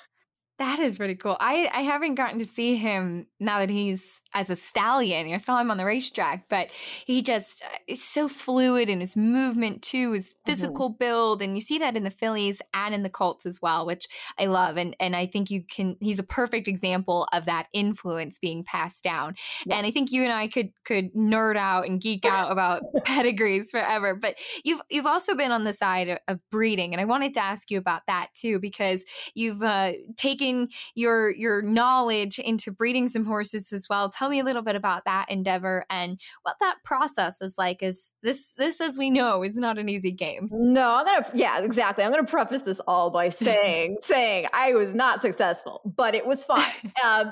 [0.60, 1.38] That is pretty cool.
[1.39, 5.32] I, I haven't gotten to see him now that he's as a stallion.
[5.32, 9.16] I saw him on the racetrack, but he just uh, is so fluid in his
[9.16, 10.49] movement too, his mm-hmm.
[10.49, 10.97] physical mm-hmm.
[10.97, 14.08] build, and you see that in the fillies and in the colts as well, which
[14.39, 14.78] I love.
[14.78, 15.95] And and I think you can.
[15.99, 19.36] He's a perfect example of that influence being passed down.
[19.66, 19.78] Yeah.
[19.78, 23.70] And I think you and I could could nerd out and geek out about pedigrees
[23.70, 24.16] forever.
[24.16, 27.43] But you've you've also been on the side of, of, breeding, and I wanted to
[27.43, 29.03] ask you about that too because
[29.36, 30.46] you've uh, taken
[30.95, 34.09] your your knowledge into breeding some horses as well.
[34.09, 37.83] Tell me a little bit about that endeavor and what that process is like.
[37.83, 40.49] Is this this, as we know, is not an easy game?
[40.51, 42.03] No, I'm gonna yeah, exactly.
[42.03, 46.43] I'm gonna preface this all by saying saying I was not successful, but it was
[46.43, 46.65] fun.
[47.03, 47.25] uh,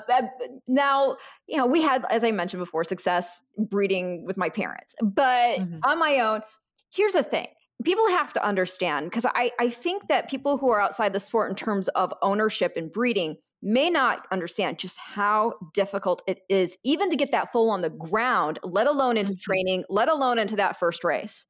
[0.66, 5.58] now, you know, we had, as I mentioned before, success breeding with my parents, but
[5.58, 5.78] mm-hmm.
[5.84, 6.42] on my own.
[6.88, 7.48] Here's the thing
[7.84, 11.50] people have to understand because I, I think that people who are outside the sport
[11.50, 17.10] in terms of ownership and breeding may not understand just how difficult it is even
[17.10, 19.40] to get that foal on the ground, let alone into mm-hmm.
[19.40, 21.46] training, let alone into that first race.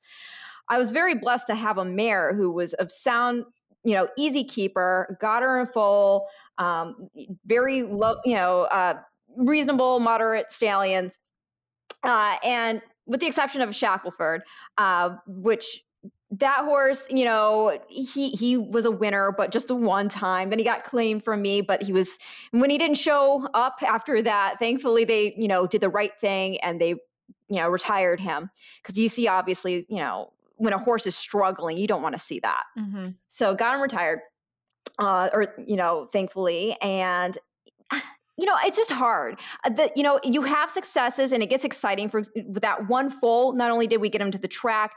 [0.68, 3.44] I was very blessed to have a mare who was of sound,
[3.84, 6.26] you know, easy keeper, got her in full,
[6.58, 7.08] um,
[7.44, 8.94] very low, you know, uh,
[9.36, 11.12] reasonable, moderate stallions.
[12.02, 14.40] Uh, and with the exception of Shackleford,
[14.78, 15.82] uh, which
[16.32, 20.50] that horse, you know, he he was a winner, but just the one time.
[20.50, 22.18] Then he got claimed from me, but he was
[22.50, 24.56] when he didn't show up after that.
[24.58, 28.50] Thankfully, they you know did the right thing and they you know retired him
[28.82, 32.18] because you see obviously you know when a horse is struggling, you don't want to
[32.18, 32.64] see that.
[32.78, 33.08] Mm-hmm.
[33.28, 34.20] So got him retired,
[34.98, 37.38] uh, or you know, thankfully, and
[38.38, 39.38] you know, it's just hard.
[39.64, 43.52] Uh, that you know, you have successes and it gets exciting for that one full.
[43.54, 44.92] Not only did we get him to the track,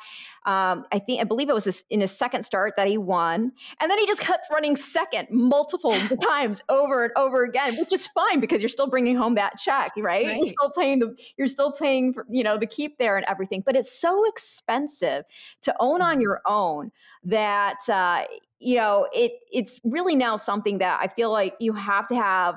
[0.45, 3.89] um, I think I believe it was in his second start that he won, and
[3.89, 8.41] then he just kept running second multiple times over and over again, which is fine
[8.41, 10.25] because you're still bringing home that check, right?
[10.25, 10.37] right?
[10.37, 13.63] You're still playing the you're still playing for you know the keep there and everything,
[13.65, 15.23] but it's so expensive
[15.61, 16.21] to own on mm-hmm.
[16.21, 16.91] your own
[17.23, 17.77] that.
[17.87, 18.23] Uh,
[18.61, 22.55] you know, it it's really now something that I feel like you have to have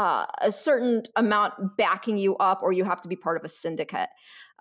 [0.00, 3.48] uh, a certain amount backing you up, or you have to be part of a
[3.48, 4.08] syndicate.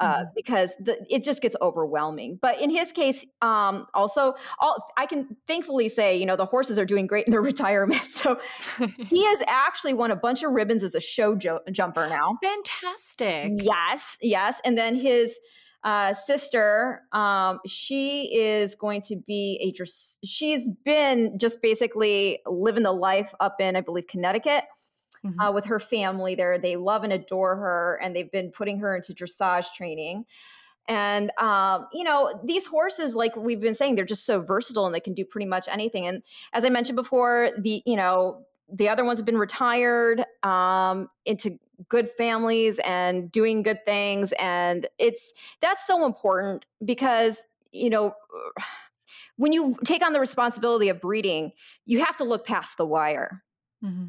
[0.02, 0.30] Uh, mm-hmm.
[0.34, 2.40] because the, it just gets overwhelming.
[2.42, 6.80] But in his case, um, also, all, I can thankfully say, you know, the horses
[6.80, 8.10] are doing great in their retirement.
[8.10, 8.38] So
[8.78, 12.38] he has actually won a bunch of ribbons as a show jo- jumper now.
[12.42, 13.52] Fantastic.
[13.62, 14.56] Yes, yes.
[14.64, 15.34] And then his
[15.84, 22.94] uh, sister, um, she is going to be a, she's been just basically living the
[22.94, 24.64] life up in, I believe, Connecticut
[25.26, 25.40] mm-hmm.
[25.40, 26.58] uh, with her family there.
[26.58, 30.26] They love and adore her, and they've been putting her into dressage training.
[30.88, 34.96] And um, you know, these horses, like we've been saying, they're just so versatile and
[34.96, 36.08] they can do pretty much anything.
[36.08, 41.10] And as I mentioned before, the you know the other ones have been retired um,
[41.26, 41.58] into
[41.88, 47.38] good families and doing good things, and it's that's so important because
[47.72, 48.14] you know
[49.38, 51.52] when you take on the responsibility of breeding,
[51.86, 53.44] you have to look past the wire.
[53.84, 54.08] Mm-hmm.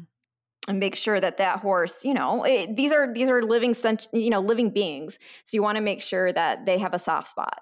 [0.67, 3.75] And make sure that that horse, you know, it, these are these are living,
[4.13, 5.17] you know, living beings.
[5.43, 7.61] So you want to make sure that they have a soft spot.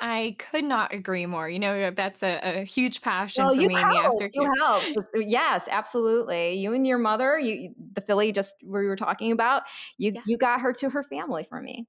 [0.00, 1.48] I could not agree more.
[1.48, 3.74] You know, that's a, a huge passion well, for me.
[3.74, 4.30] Helped.
[4.34, 4.98] You helped.
[5.14, 6.54] Yes, absolutely.
[6.54, 9.62] You and your mother, you the filly just we were talking about,
[9.98, 10.20] you yeah.
[10.26, 11.86] you got her to her family for me.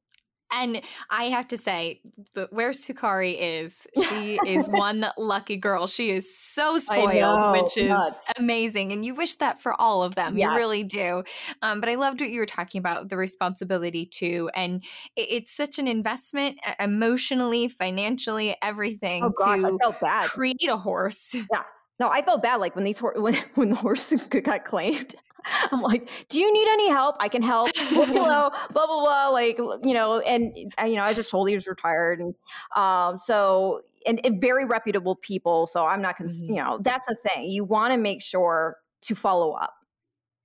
[0.56, 2.02] And I have to say,
[2.34, 5.88] the, where Sukari is, she is one lucky girl.
[5.88, 8.20] She is so spoiled, which is Nuts.
[8.38, 8.92] amazing.
[8.92, 10.38] And you wish that for all of them.
[10.38, 11.24] You really do.
[11.62, 14.50] Um, but I loved what you were talking about the responsibility too.
[14.56, 14.84] And
[15.16, 21.34] it, it's such an investment emotionally, financially, everything oh, to create a horse.
[21.34, 21.64] Yeah.
[22.00, 22.58] No, I felt bad.
[22.58, 25.16] Like when these when when the horse got claimed,
[25.72, 27.16] I'm like, do you need any help?
[27.20, 27.70] I can help.
[27.76, 29.28] Hello, blah blah blah.
[29.30, 32.34] Like you know, and you know, I just told he was retired, and
[32.76, 35.68] um, so and, and very reputable people.
[35.68, 36.54] So I'm not, cons- mm-hmm.
[36.54, 37.46] you know, that's the thing.
[37.46, 39.74] You want to make sure to follow up,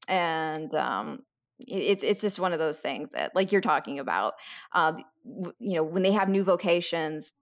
[0.08, 1.20] and um,
[1.58, 4.34] it's it's just one of those things that, like you're talking about,
[4.74, 4.92] uh,
[5.58, 7.32] you know, when they have new vocations,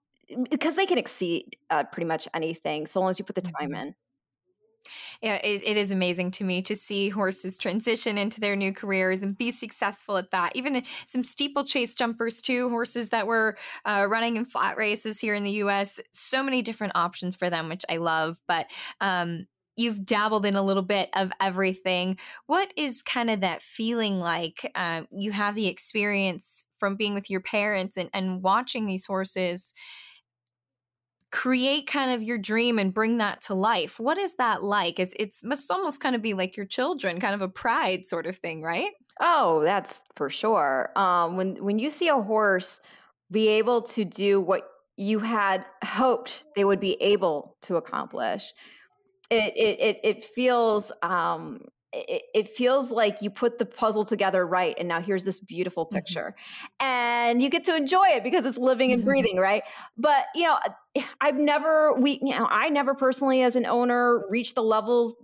[0.50, 3.70] because they can exceed uh, pretty much anything so long as you put the time
[3.70, 3.88] mm-hmm.
[3.88, 3.94] in
[5.20, 9.22] yeah, it, it is amazing to me to see horses transition into their new careers
[9.22, 10.54] and be successful at that.
[10.54, 15.44] Even some steeplechase jumpers too, horses that were uh, running in flat races here in
[15.44, 16.00] the U.S.
[16.12, 18.40] So many different options for them, which I love.
[18.46, 18.70] But
[19.00, 22.18] um, you've dabbled in a little bit of everything.
[22.46, 24.70] What is kind of that feeling like?
[24.74, 29.74] Uh, you have the experience from being with your parents and, and watching these horses
[31.30, 34.00] create kind of your dream and bring that to life.
[34.00, 34.98] What is that like?
[34.98, 38.26] Is it's must almost kind of be like your children, kind of a pride sort
[38.26, 38.92] of thing, right?
[39.20, 40.90] Oh, that's for sure.
[40.98, 42.80] Um, when when you see a horse
[43.30, 44.62] be able to do what
[44.96, 48.52] you had hoped they would be able to accomplish,
[49.30, 51.60] it it it, it feels um,
[51.92, 55.86] it, it, feels like you put the puzzle together right and now here's this beautiful
[55.86, 55.96] mm-hmm.
[55.96, 56.34] picture
[56.80, 56.84] mm-hmm.
[56.84, 59.62] and you get to enjoy it because it's living and breathing right
[59.96, 60.58] but you know
[61.20, 65.14] i've never we you know i never personally as an owner reached the levels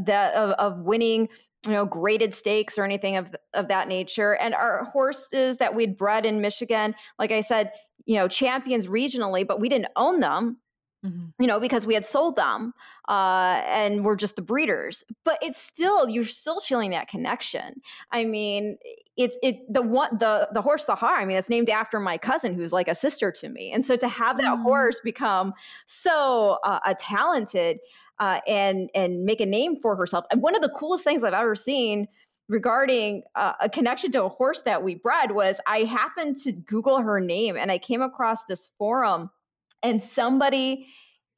[0.00, 1.28] that of, of winning
[1.66, 5.96] you know graded stakes or anything of of that nature and our horses that we'd
[5.96, 7.72] bred in michigan like i said
[8.04, 10.56] you know champions regionally but we didn't own them
[11.04, 11.42] Mm-hmm.
[11.42, 12.72] you know, because we had sold them
[13.08, 15.04] uh, and we're just the breeders.
[15.24, 17.80] But it's still, you're still feeling that connection.
[18.12, 18.78] I mean,
[19.16, 21.18] it's it the one the the horse Sahar.
[21.18, 23.96] I mean, it's named after my cousin who's like a sister to me, and so
[23.96, 24.62] to have that mm.
[24.62, 25.52] horse become
[25.86, 27.78] so uh, a talented
[28.20, 31.34] uh, and and make a name for herself, and one of the coolest things I've
[31.34, 32.08] ever seen
[32.48, 37.00] regarding uh, a connection to a horse that we bred was I happened to Google
[37.00, 39.30] her name and I came across this forum
[39.82, 40.86] and somebody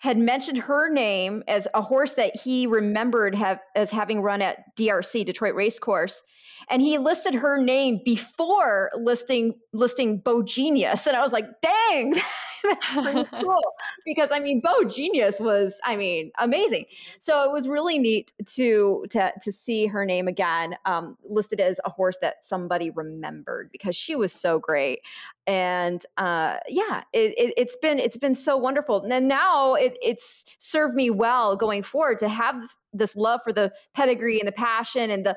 [0.05, 4.77] had mentioned her name as a horse that he remembered have, as having run at
[4.77, 6.21] DRC, Detroit Racecourse.
[6.69, 11.07] And he listed her name before listing listing Bo Genius.
[11.07, 12.15] And I was like, dang,
[12.65, 13.63] that's pretty cool.
[14.05, 16.87] Because I mean, Bo Genius was, I mean, amazing.
[17.19, 21.81] So it was really neat to to to see her name again um, listed as
[21.85, 25.01] a horse that somebody remembered because she was so great
[25.47, 29.03] and uh, yeah, it, has it, been it's been so wonderful.
[29.03, 32.57] And then now it, it's served me well going forward to have
[32.93, 35.37] this love for the pedigree and the passion and the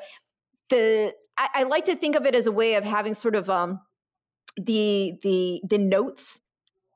[0.69, 1.13] the.
[1.37, 3.79] I, I like to think of it as a way of having sort of um,
[4.57, 6.39] the the the notes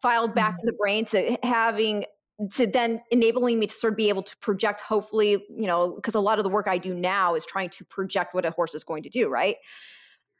[0.01, 0.61] filed back mm-hmm.
[0.61, 2.05] in the brain to having
[2.53, 6.15] to then enabling me to sort of be able to project hopefully you know because
[6.15, 8.73] a lot of the work i do now is trying to project what a horse
[8.73, 9.57] is going to do right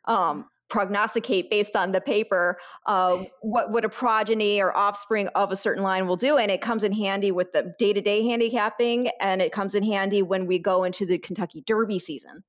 [0.06, 5.56] um prognosticate based on the paper uh, what what a progeny or offspring of a
[5.56, 9.52] certain line will do and it comes in handy with the day-to-day handicapping and it
[9.52, 12.42] comes in handy when we go into the kentucky derby season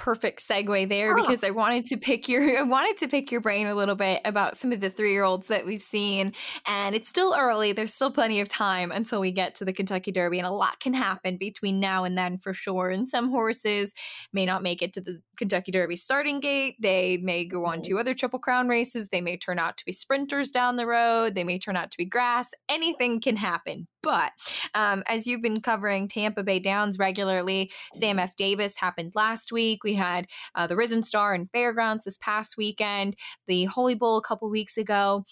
[0.00, 1.20] perfect segue there oh.
[1.20, 4.22] because I wanted to pick your I wanted to pick your brain a little bit
[4.24, 6.32] about some of the 3-year-olds that we've seen
[6.66, 10.10] and it's still early there's still plenty of time until we get to the Kentucky
[10.10, 13.92] Derby and a lot can happen between now and then for sure and some horses
[14.32, 17.98] may not make it to the Kentucky Derby starting gate they may go on to
[17.98, 21.44] other triple crown races they may turn out to be sprinters down the road they
[21.44, 24.32] may turn out to be grass anything can happen but
[24.74, 28.34] um, as you've been covering Tampa Bay Downs regularly, Sam F.
[28.36, 29.84] Davis happened last week.
[29.84, 33.16] We had uh, the Risen Star and Fairgrounds this past weekend,
[33.46, 35.24] the Holy Bull a couple weeks ago.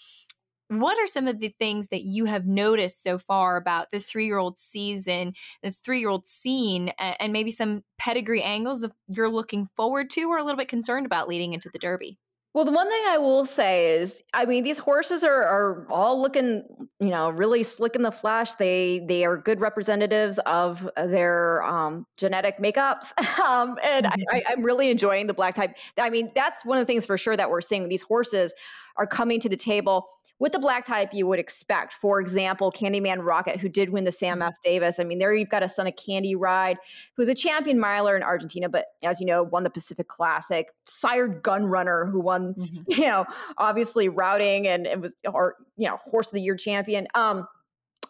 [0.69, 4.27] What are some of the things that you have noticed so far about the three
[4.27, 5.33] year old season,
[5.63, 10.37] the three year old scene, and maybe some pedigree angles you're looking forward to or
[10.37, 12.19] a little bit concerned about leading into the Derby?
[12.55, 16.19] Well, the one thing I will say is, I mean, these horses are, are all
[16.19, 16.63] looking,
[16.99, 18.55] you know, really slick in the flesh.
[18.55, 24.35] They they are good representatives of their um, genetic makeups, um, and mm-hmm.
[24.35, 25.77] I, I'm really enjoying the black type.
[25.99, 27.87] I mean, that's one of the things for sure that we're seeing.
[27.87, 28.51] These horses
[28.97, 30.07] are coming to the table
[30.39, 31.93] with the black type you would expect.
[31.93, 34.47] For example, Candyman Rocket, who did win the Sam mm-hmm.
[34.47, 34.55] F.
[34.63, 34.99] Davis.
[34.99, 36.77] I mean, there you've got a son of Candy Ride,
[37.15, 40.67] who's a champion miler in Argentina, but as you know, won the Pacific Classic.
[40.85, 42.81] Sired Gun Runner, who won, mm-hmm.
[42.87, 43.25] you know,
[43.57, 47.07] obviously routing and it was, or you know, horse of the year champion.
[47.15, 47.47] Um,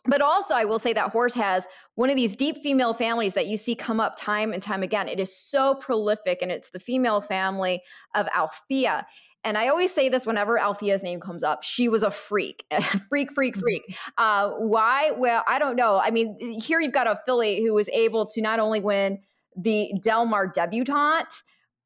[0.06, 1.66] but also, I will say that horse has
[1.96, 5.10] one of these deep female families that you see come up time and time again.
[5.10, 7.82] It is so prolific, and it's the female family
[8.16, 9.06] of Althea.
[9.44, 11.64] And I always say this whenever Althea's name comes up.
[11.64, 12.66] She was a freak,
[13.10, 13.62] freak, freak, mm-hmm.
[13.62, 13.98] freak.
[14.18, 15.12] Uh, why?
[15.12, 16.00] Well, I don't know.
[16.04, 19.20] I mean, here you've got a filly who was able to not only win
[19.56, 21.34] the Del Mar debutante,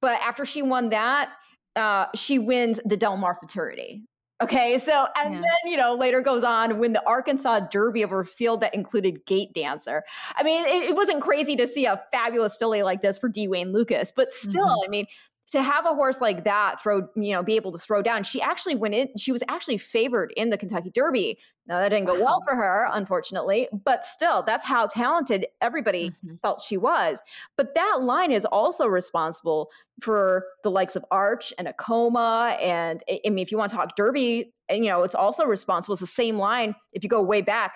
[0.01, 1.29] but after she won that,
[1.75, 4.03] uh, she wins the Del Mar Futurity.
[4.41, 5.41] Okay, so and yeah.
[5.41, 9.25] then you know later goes on win the Arkansas Derby over a field that included
[9.25, 10.03] Gate Dancer.
[10.35, 13.47] I mean, it, it wasn't crazy to see a fabulous filly like this for D.
[13.47, 14.85] Wayne Lukas, but still, mm-hmm.
[14.85, 15.05] I mean,
[15.51, 18.23] to have a horse like that throw, you know, be able to throw down.
[18.23, 21.37] She actually went in, she was actually favored in the Kentucky Derby.
[21.67, 26.35] Now that didn't go well for her, unfortunately, but still, that's how talented everybody mm-hmm.
[26.41, 27.21] felt she was.
[27.55, 29.69] But that line is also responsible
[30.01, 32.57] for the likes of Arch and Acoma.
[32.59, 35.93] And I mean, if you want to talk Derby, you know, it's also responsible.
[35.93, 36.75] It's the same line.
[36.93, 37.73] If you go way back,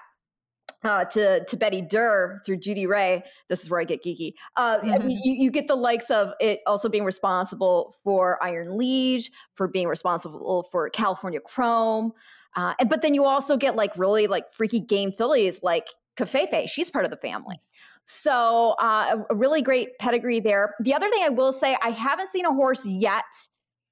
[0.84, 3.24] uh, to to Betty Durr through Judy Ray.
[3.50, 4.34] This is where I get geeky.
[4.56, 5.08] Uh, mm-hmm.
[5.08, 9.88] you, you, get the likes of it also being responsible for Iron Liege, for being
[9.88, 12.14] responsible for California Chrome,
[12.56, 16.68] uh, and, but then you also get like really like freaky game fillies like Covfefe.
[16.68, 17.62] She's part of the family.
[18.06, 20.74] So uh, a really great pedigree there.
[20.80, 23.26] The other thing I will say, I haven't seen a horse yet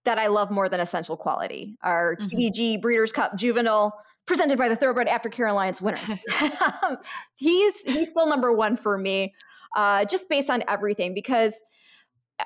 [0.05, 1.77] that I love more than Essential Quality.
[1.83, 2.37] Our mm-hmm.
[2.37, 3.93] TVG Breeders' Cup Juvenile
[4.25, 5.99] presented by the Thoroughbred Aftercare Alliance winner.
[6.83, 6.97] Um,
[7.35, 9.33] he's he's still number one for me,
[9.75, 11.53] uh, just based on everything because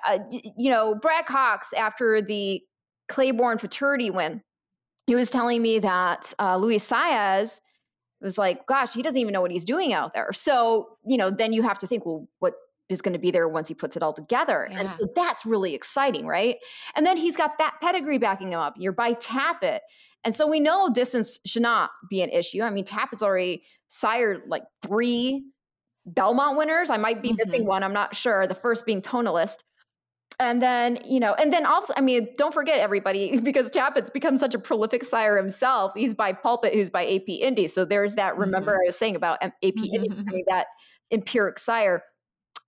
[0.07, 2.61] uh, you know Brad Cox after the
[3.09, 4.41] Claiborne Futurity win,
[5.07, 7.59] he was telling me that uh, Luis Saez
[8.21, 10.32] was like, gosh, he doesn't even know what he's doing out there.
[10.34, 12.53] So you know, then you have to think, well, what
[12.89, 14.67] is going to be there once he puts it all together.
[14.69, 14.80] Yeah.
[14.80, 16.57] And so that's really exciting, right?
[16.95, 18.73] And then he's got that pedigree backing him up.
[18.77, 19.80] You're by Tapit.
[20.26, 22.61] And so we know distance should not be an issue.
[22.61, 25.43] I mean, Tapit's already sired like three
[26.05, 26.89] Belmont winners.
[26.89, 27.38] I might be mm-hmm.
[27.38, 27.84] missing one.
[27.84, 28.47] I'm not sure.
[28.47, 29.57] The first being Tonalist.
[30.39, 34.38] And then, you know, and then also, I mean, don't forget everybody, because Tapit's become
[34.38, 35.91] such a prolific sire himself.
[35.95, 37.67] He's by Pulpit, who's by AP Indy.
[37.67, 38.86] So there's that, remember mm-hmm.
[38.86, 40.38] I was saying about AP Indy, I mean, mm-hmm.
[40.47, 40.67] that
[41.11, 42.03] empiric sire.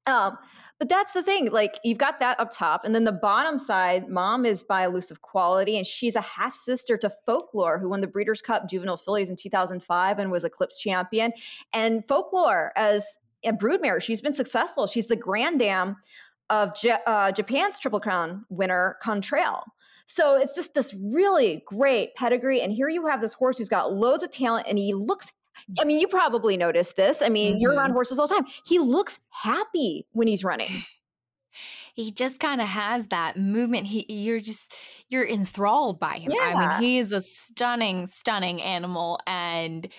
[0.08, 0.38] Um,
[0.82, 1.51] but that's the thing.
[1.51, 5.21] Like you've got that up top, and then the bottom side, mom is by elusive
[5.21, 9.29] quality, and she's a half sister to Folklore, who won the Breeders' Cup Juvenile Fillies
[9.29, 11.34] in 2005 and was Eclipse champion.
[11.71, 13.05] And Folklore, as
[13.45, 14.88] a broodmare, she's been successful.
[14.88, 15.97] She's the grand dam
[16.49, 19.61] of J- uh, Japan's Triple Crown winner, Contrail.
[20.07, 22.61] So it's just this really great pedigree.
[22.63, 25.32] And here you have this horse who's got loads of talent and he looks
[25.80, 27.22] I mean, you probably noticed this.
[27.22, 27.62] I mean, mm-hmm.
[27.62, 28.45] you're on horses all the time.
[28.66, 30.84] He looks happy when he's running.
[31.93, 33.86] He just kind of has that movement.
[33.86, 34.74] He you're just
[35.09, 36.32] you're enthralled by him.
[36.32, 36.53] Yeah.
[36.55, 39.89] I mean, he is a stunning, stunning animal and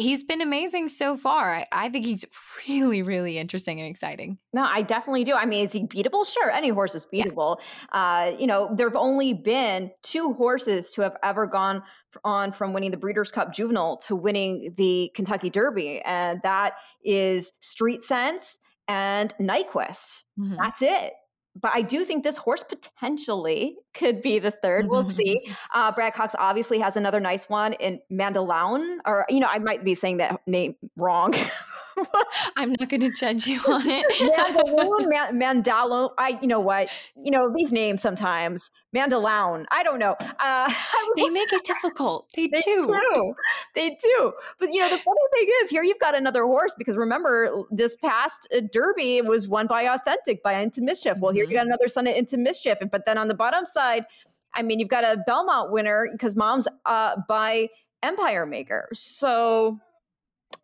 [0.00, 1.54] he's been amazing so far.
[1.54, 2.24] I, I, think he's
[2.68, 4.38] really, really interesting and exciting.
[4.52, 5.34] No, I definitely do.
[5.34, 6.26] I mean, is he beatable?
[6.26, 7.58] Sure, any horse is beatable.
[7.92, 8.30] Yeah.
[8.32, 11.82] Uh, you know, there have only been two horses to have ever gone
[12.24, 16.74] on from winning the Breeders' Cup Juvenile to winning the Kentucky Derby, and that
[17.04, 20.22] is Street Sense and Nyquist.
[20.38, 20.56] Mm-hmm.
[20.56, 21.12] That's it
[21.56, 24.88] but I do think this horse potentially could be the third.
[24.88, 25.40] We'll see.
[25.72, 29.84] Uh, Brad Cox obviously has another nice one in Mandaloun, or you know, I might
[29.84, 31.34] be saying that name wrong.
[32.56, 34.06] I'm not going to judge you on it.
[34.20, 35.32] Mandaloun,
[35.64, 36.10] Mandaloun.
[36.18, 36.88] I, you know what?
[37.16, 38.70] You know these names sometimes.
[38.94, 39.64] Mandaloun.
[39.70, 40.16] I don't know.
[40.38, 40.72] Uh,
[41.16, 42.28] they make it difficult.
[42.34, 42.86] They, they do.
[42.86, 43.34] do.
[43.74, 44.32] They do.
[44.58, 47.96] But you know the funny thing is, here you've got another horse because remember this
[47.96, 51.16] past uh, Derby was won by Authentic by Into Mischief.
[51.18, 51.52] Well, here mm-hmm.
[51.52, 54.04] you got another son of Into Mischief, but then on the bottom side.
[54.52, 57.68] I mean, you've got a Belmont winner because mom's uh, by
[58.02, 58.88] Empire Maker.
[58.92, 59.78] So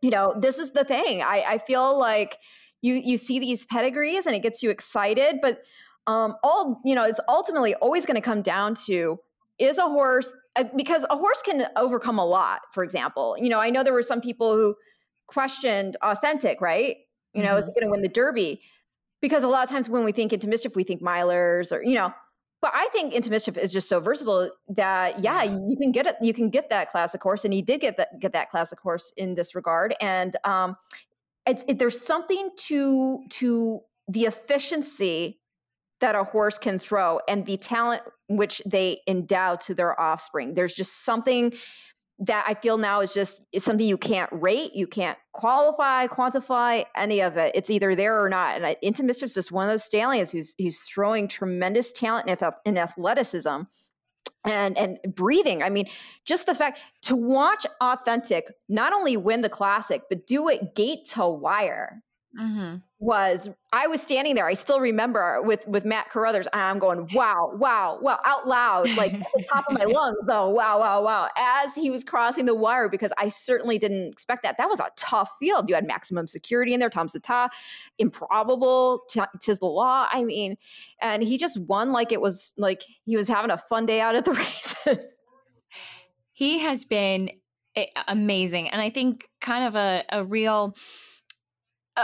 [0.02, 1.22] you know, this is the thing.
[1.22, 2.38] I, I feel like
[2.82, 5.60] you you see these pedigrees and it gets you excited, but
[6.06, 9.18] um, all you know, it's ultimately always going to come down to
[9.58, 12.60] is a horse uh, because a horse can overcome a lot.
[12.72, 14.74] For example, you know, I know there were some people who
[15.26, 16.96] questioned authentic, right?
[17.32, 17.58] You know, mm-hmm.
[17.58, 18.60] it's going to win the Derby
[19.20, 21.94] because a lot of times when we think into mischief, we think milers or you
[21.94, 22.12] know,
[22.66, 26.16] but I think Into Mischief is just so versatile that yeah, you can get it.
[26.20, 29.12] You can get that classic horse, and he did get that get that classic horse
[29.16, 29.94] in this regard.
[30.00, 30.76] And um,
[31.46, 35.38] it's it, there's something to to the efficiency
[36.00, 40.54] that a horse can throw and the talent which they endow to their offspring.
[40.54, 41.52] There's just something
[42.18, 46.86] that I feel now is just is something you can't rate, you can't qualify, quantify
[46.96, 47.52] any of it.
[47.54, 48.56] It's either there or not.
[48.56, 52.38] And I, Into Mischief's just one of those stallions who's who's throwing tremendous talent in,
[52.64, 53.62] in athleticism
[54.44, 55.62] and and breathing.
[55.62, 55.88] I mean,
[56.24, 61.08] just the fact to watch authentic not only win the classic but do it gate
[61.10, 62.02] to wire
[62.38, 62.76] mm-hmm.
[62.98, 64.46] Was I was standing there.
[64.46, 66.46] I still remember with with Matt Carothers.
[66.54, 70.16] I'm going, wow, wow, wow, out loud, like at the top of my lungs.
[70.26, 71.28] Though, wow, wow, wow.
[71.36, 74.56] As he was crossing the wire, because I certainly didn't expect that.
[74.56, 75.68] That was a tough field.
[75.68, 76.88] You had maximum security in there.
[76.88, 77.50] Tom's d'Etat,
[77.98, 79.02] improbable.
[79.10, 80.08] T- Tiz the Law.
[80.10, 80.56] I mean,
[81.02, 84.14] and he just won like it was like he was having a fun day out
[84.14, 84.32] at the
[84.86, 85.16] races.
[86.32, 87.28] He has been
[88.08, 90.74] amazing, and I think kind of a a real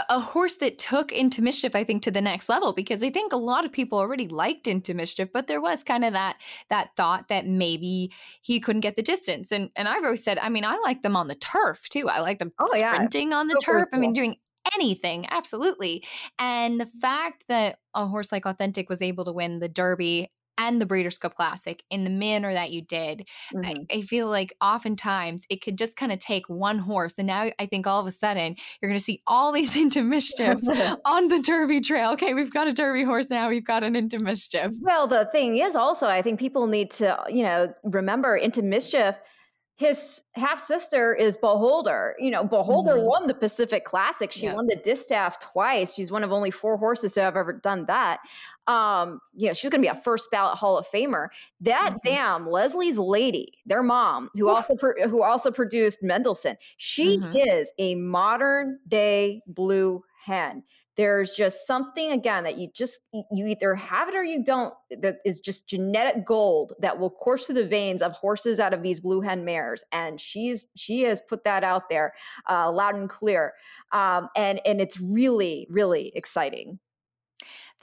[0.09, 3.31] a horse that took into mischief i think to the next level because i think
[3.31, 6.37] a lot of people already liked into mischief but there was kind of that
[6.69, 10.49] that thought that maybe he couldn't get the distance and and i've always said i
[10.49, 13.37] mean i like them on the turf too i like them oh, sprinting yeah.
[13.37, 13.99] on the so turf cool.
[13.99, 14.35] i mean doing
[14.75, 16.03] anything absolutely
[16.39, 20.81] and the fact that a horse like authentic was able to win the derby and
[20.81, 23.27] the Breeders' Cup Classic in the manner that you did.
[23.53, 23.65] Mm-hmm.
[23.65, 27.15] I, I, feel like oftentimes it could just kind of take one horse.
[27.17, 30.03] And now I think all of a sudden you're going to see all these into
[30.03, 30.67] mischiefs
[31.05, 32.11] on the Derby trail.
[32.11, 34.73] Okay, we've got a Derby horse now, we've got an into mischief.
[34.81, 39.15] Well, the thing is also, I think people need to, you know, remember into mischief
[39.75, 42.15] his half sister is Beholder.
[42.19, 43.05] You know, Beholder mm-hmm.
[43.05, 44.31] won the Pacific Classic.
[44.31, 45.95] She won the Distaff twice.
[45.95, 48.19] She's one of only four horses to have ever done that.
[48.67, 51.29] Um, you know, she's going to be a first ballot Hall of Famer.
[51.61, 52.07] That mm-hmm.
[52.07, 54.57] dam Leslie's lady, their mom, who Oof.
[54.57, 56.55] also pro- who also produced Mendelssohn.
[56.77, 57.35] She mm-hmm.
[57.35, 60.63] is a modern day blue hen
[60.95, 62.99] there's just something again that you just
[63.31, 67.45] you either have it or you don't that is just genetic gold that will course
[67.45, 71.21] through the veins of horses out of these blue hen mares and she's she has
[71.27, 72.13] put that out there
[72.49, 73.53] uh, loud and clear
[73.91, 76.79] um, and and it's really really exciting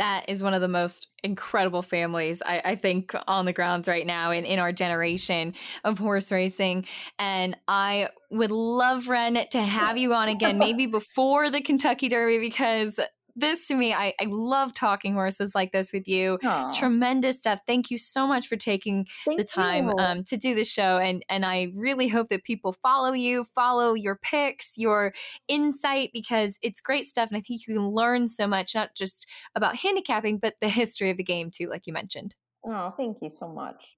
[0.00, 4.06] that is one of the most incredible families I, I, think on the grounds right
[4.06, 5.52] now in, in our generation
[5.84, 6.86] of horse racing.
[7.18, 12.38] And I would love Ren to have you on again, maybe before the Kentucky Derby,
[12.38, 12.98] because
[13.40, 16.38] this to me, I, I love talking horses like this with you.
[16.42, 16.72] Aww.
[16.72, 17.60] Tremendous stuff.
[17.66, 20.98] Thank you so much for taking Thank the time um, to do the show.
[20.98, 25.12] And and I really hope that people follow you, follow your picks, your
[25.48, 27.28] insight, because it's great stuff.
[27.30, 31.10] And I think you can learn so much, not just about handicapping, but the history
[31.10, 32.34] of the game too, like you mentioned.
[32.64, 33.96] Oh, thank you so much.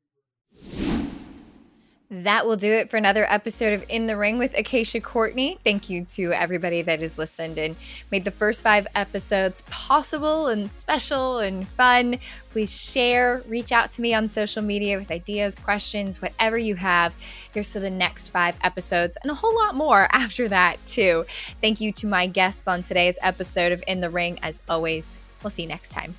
[2.13, 5.57] That will do it for another episode of In the Ring with Acacia Courtney.
[5.65, 7.75] Thank you to everybody that has listened and
[8.11, 12.19] made the first five episodes possible and special and fun.
[12.51, 17.17] Please share, reach out to me on social media with ideas, questions, whatever you have.
[17.55, 21.25] Here's to the next five episodes and a whole lot more after that, too.
[21.63, 24.39] Thank you to my guests on today's episode of In the Ring.
[24.43, 26.15] As always, we'll see you next time.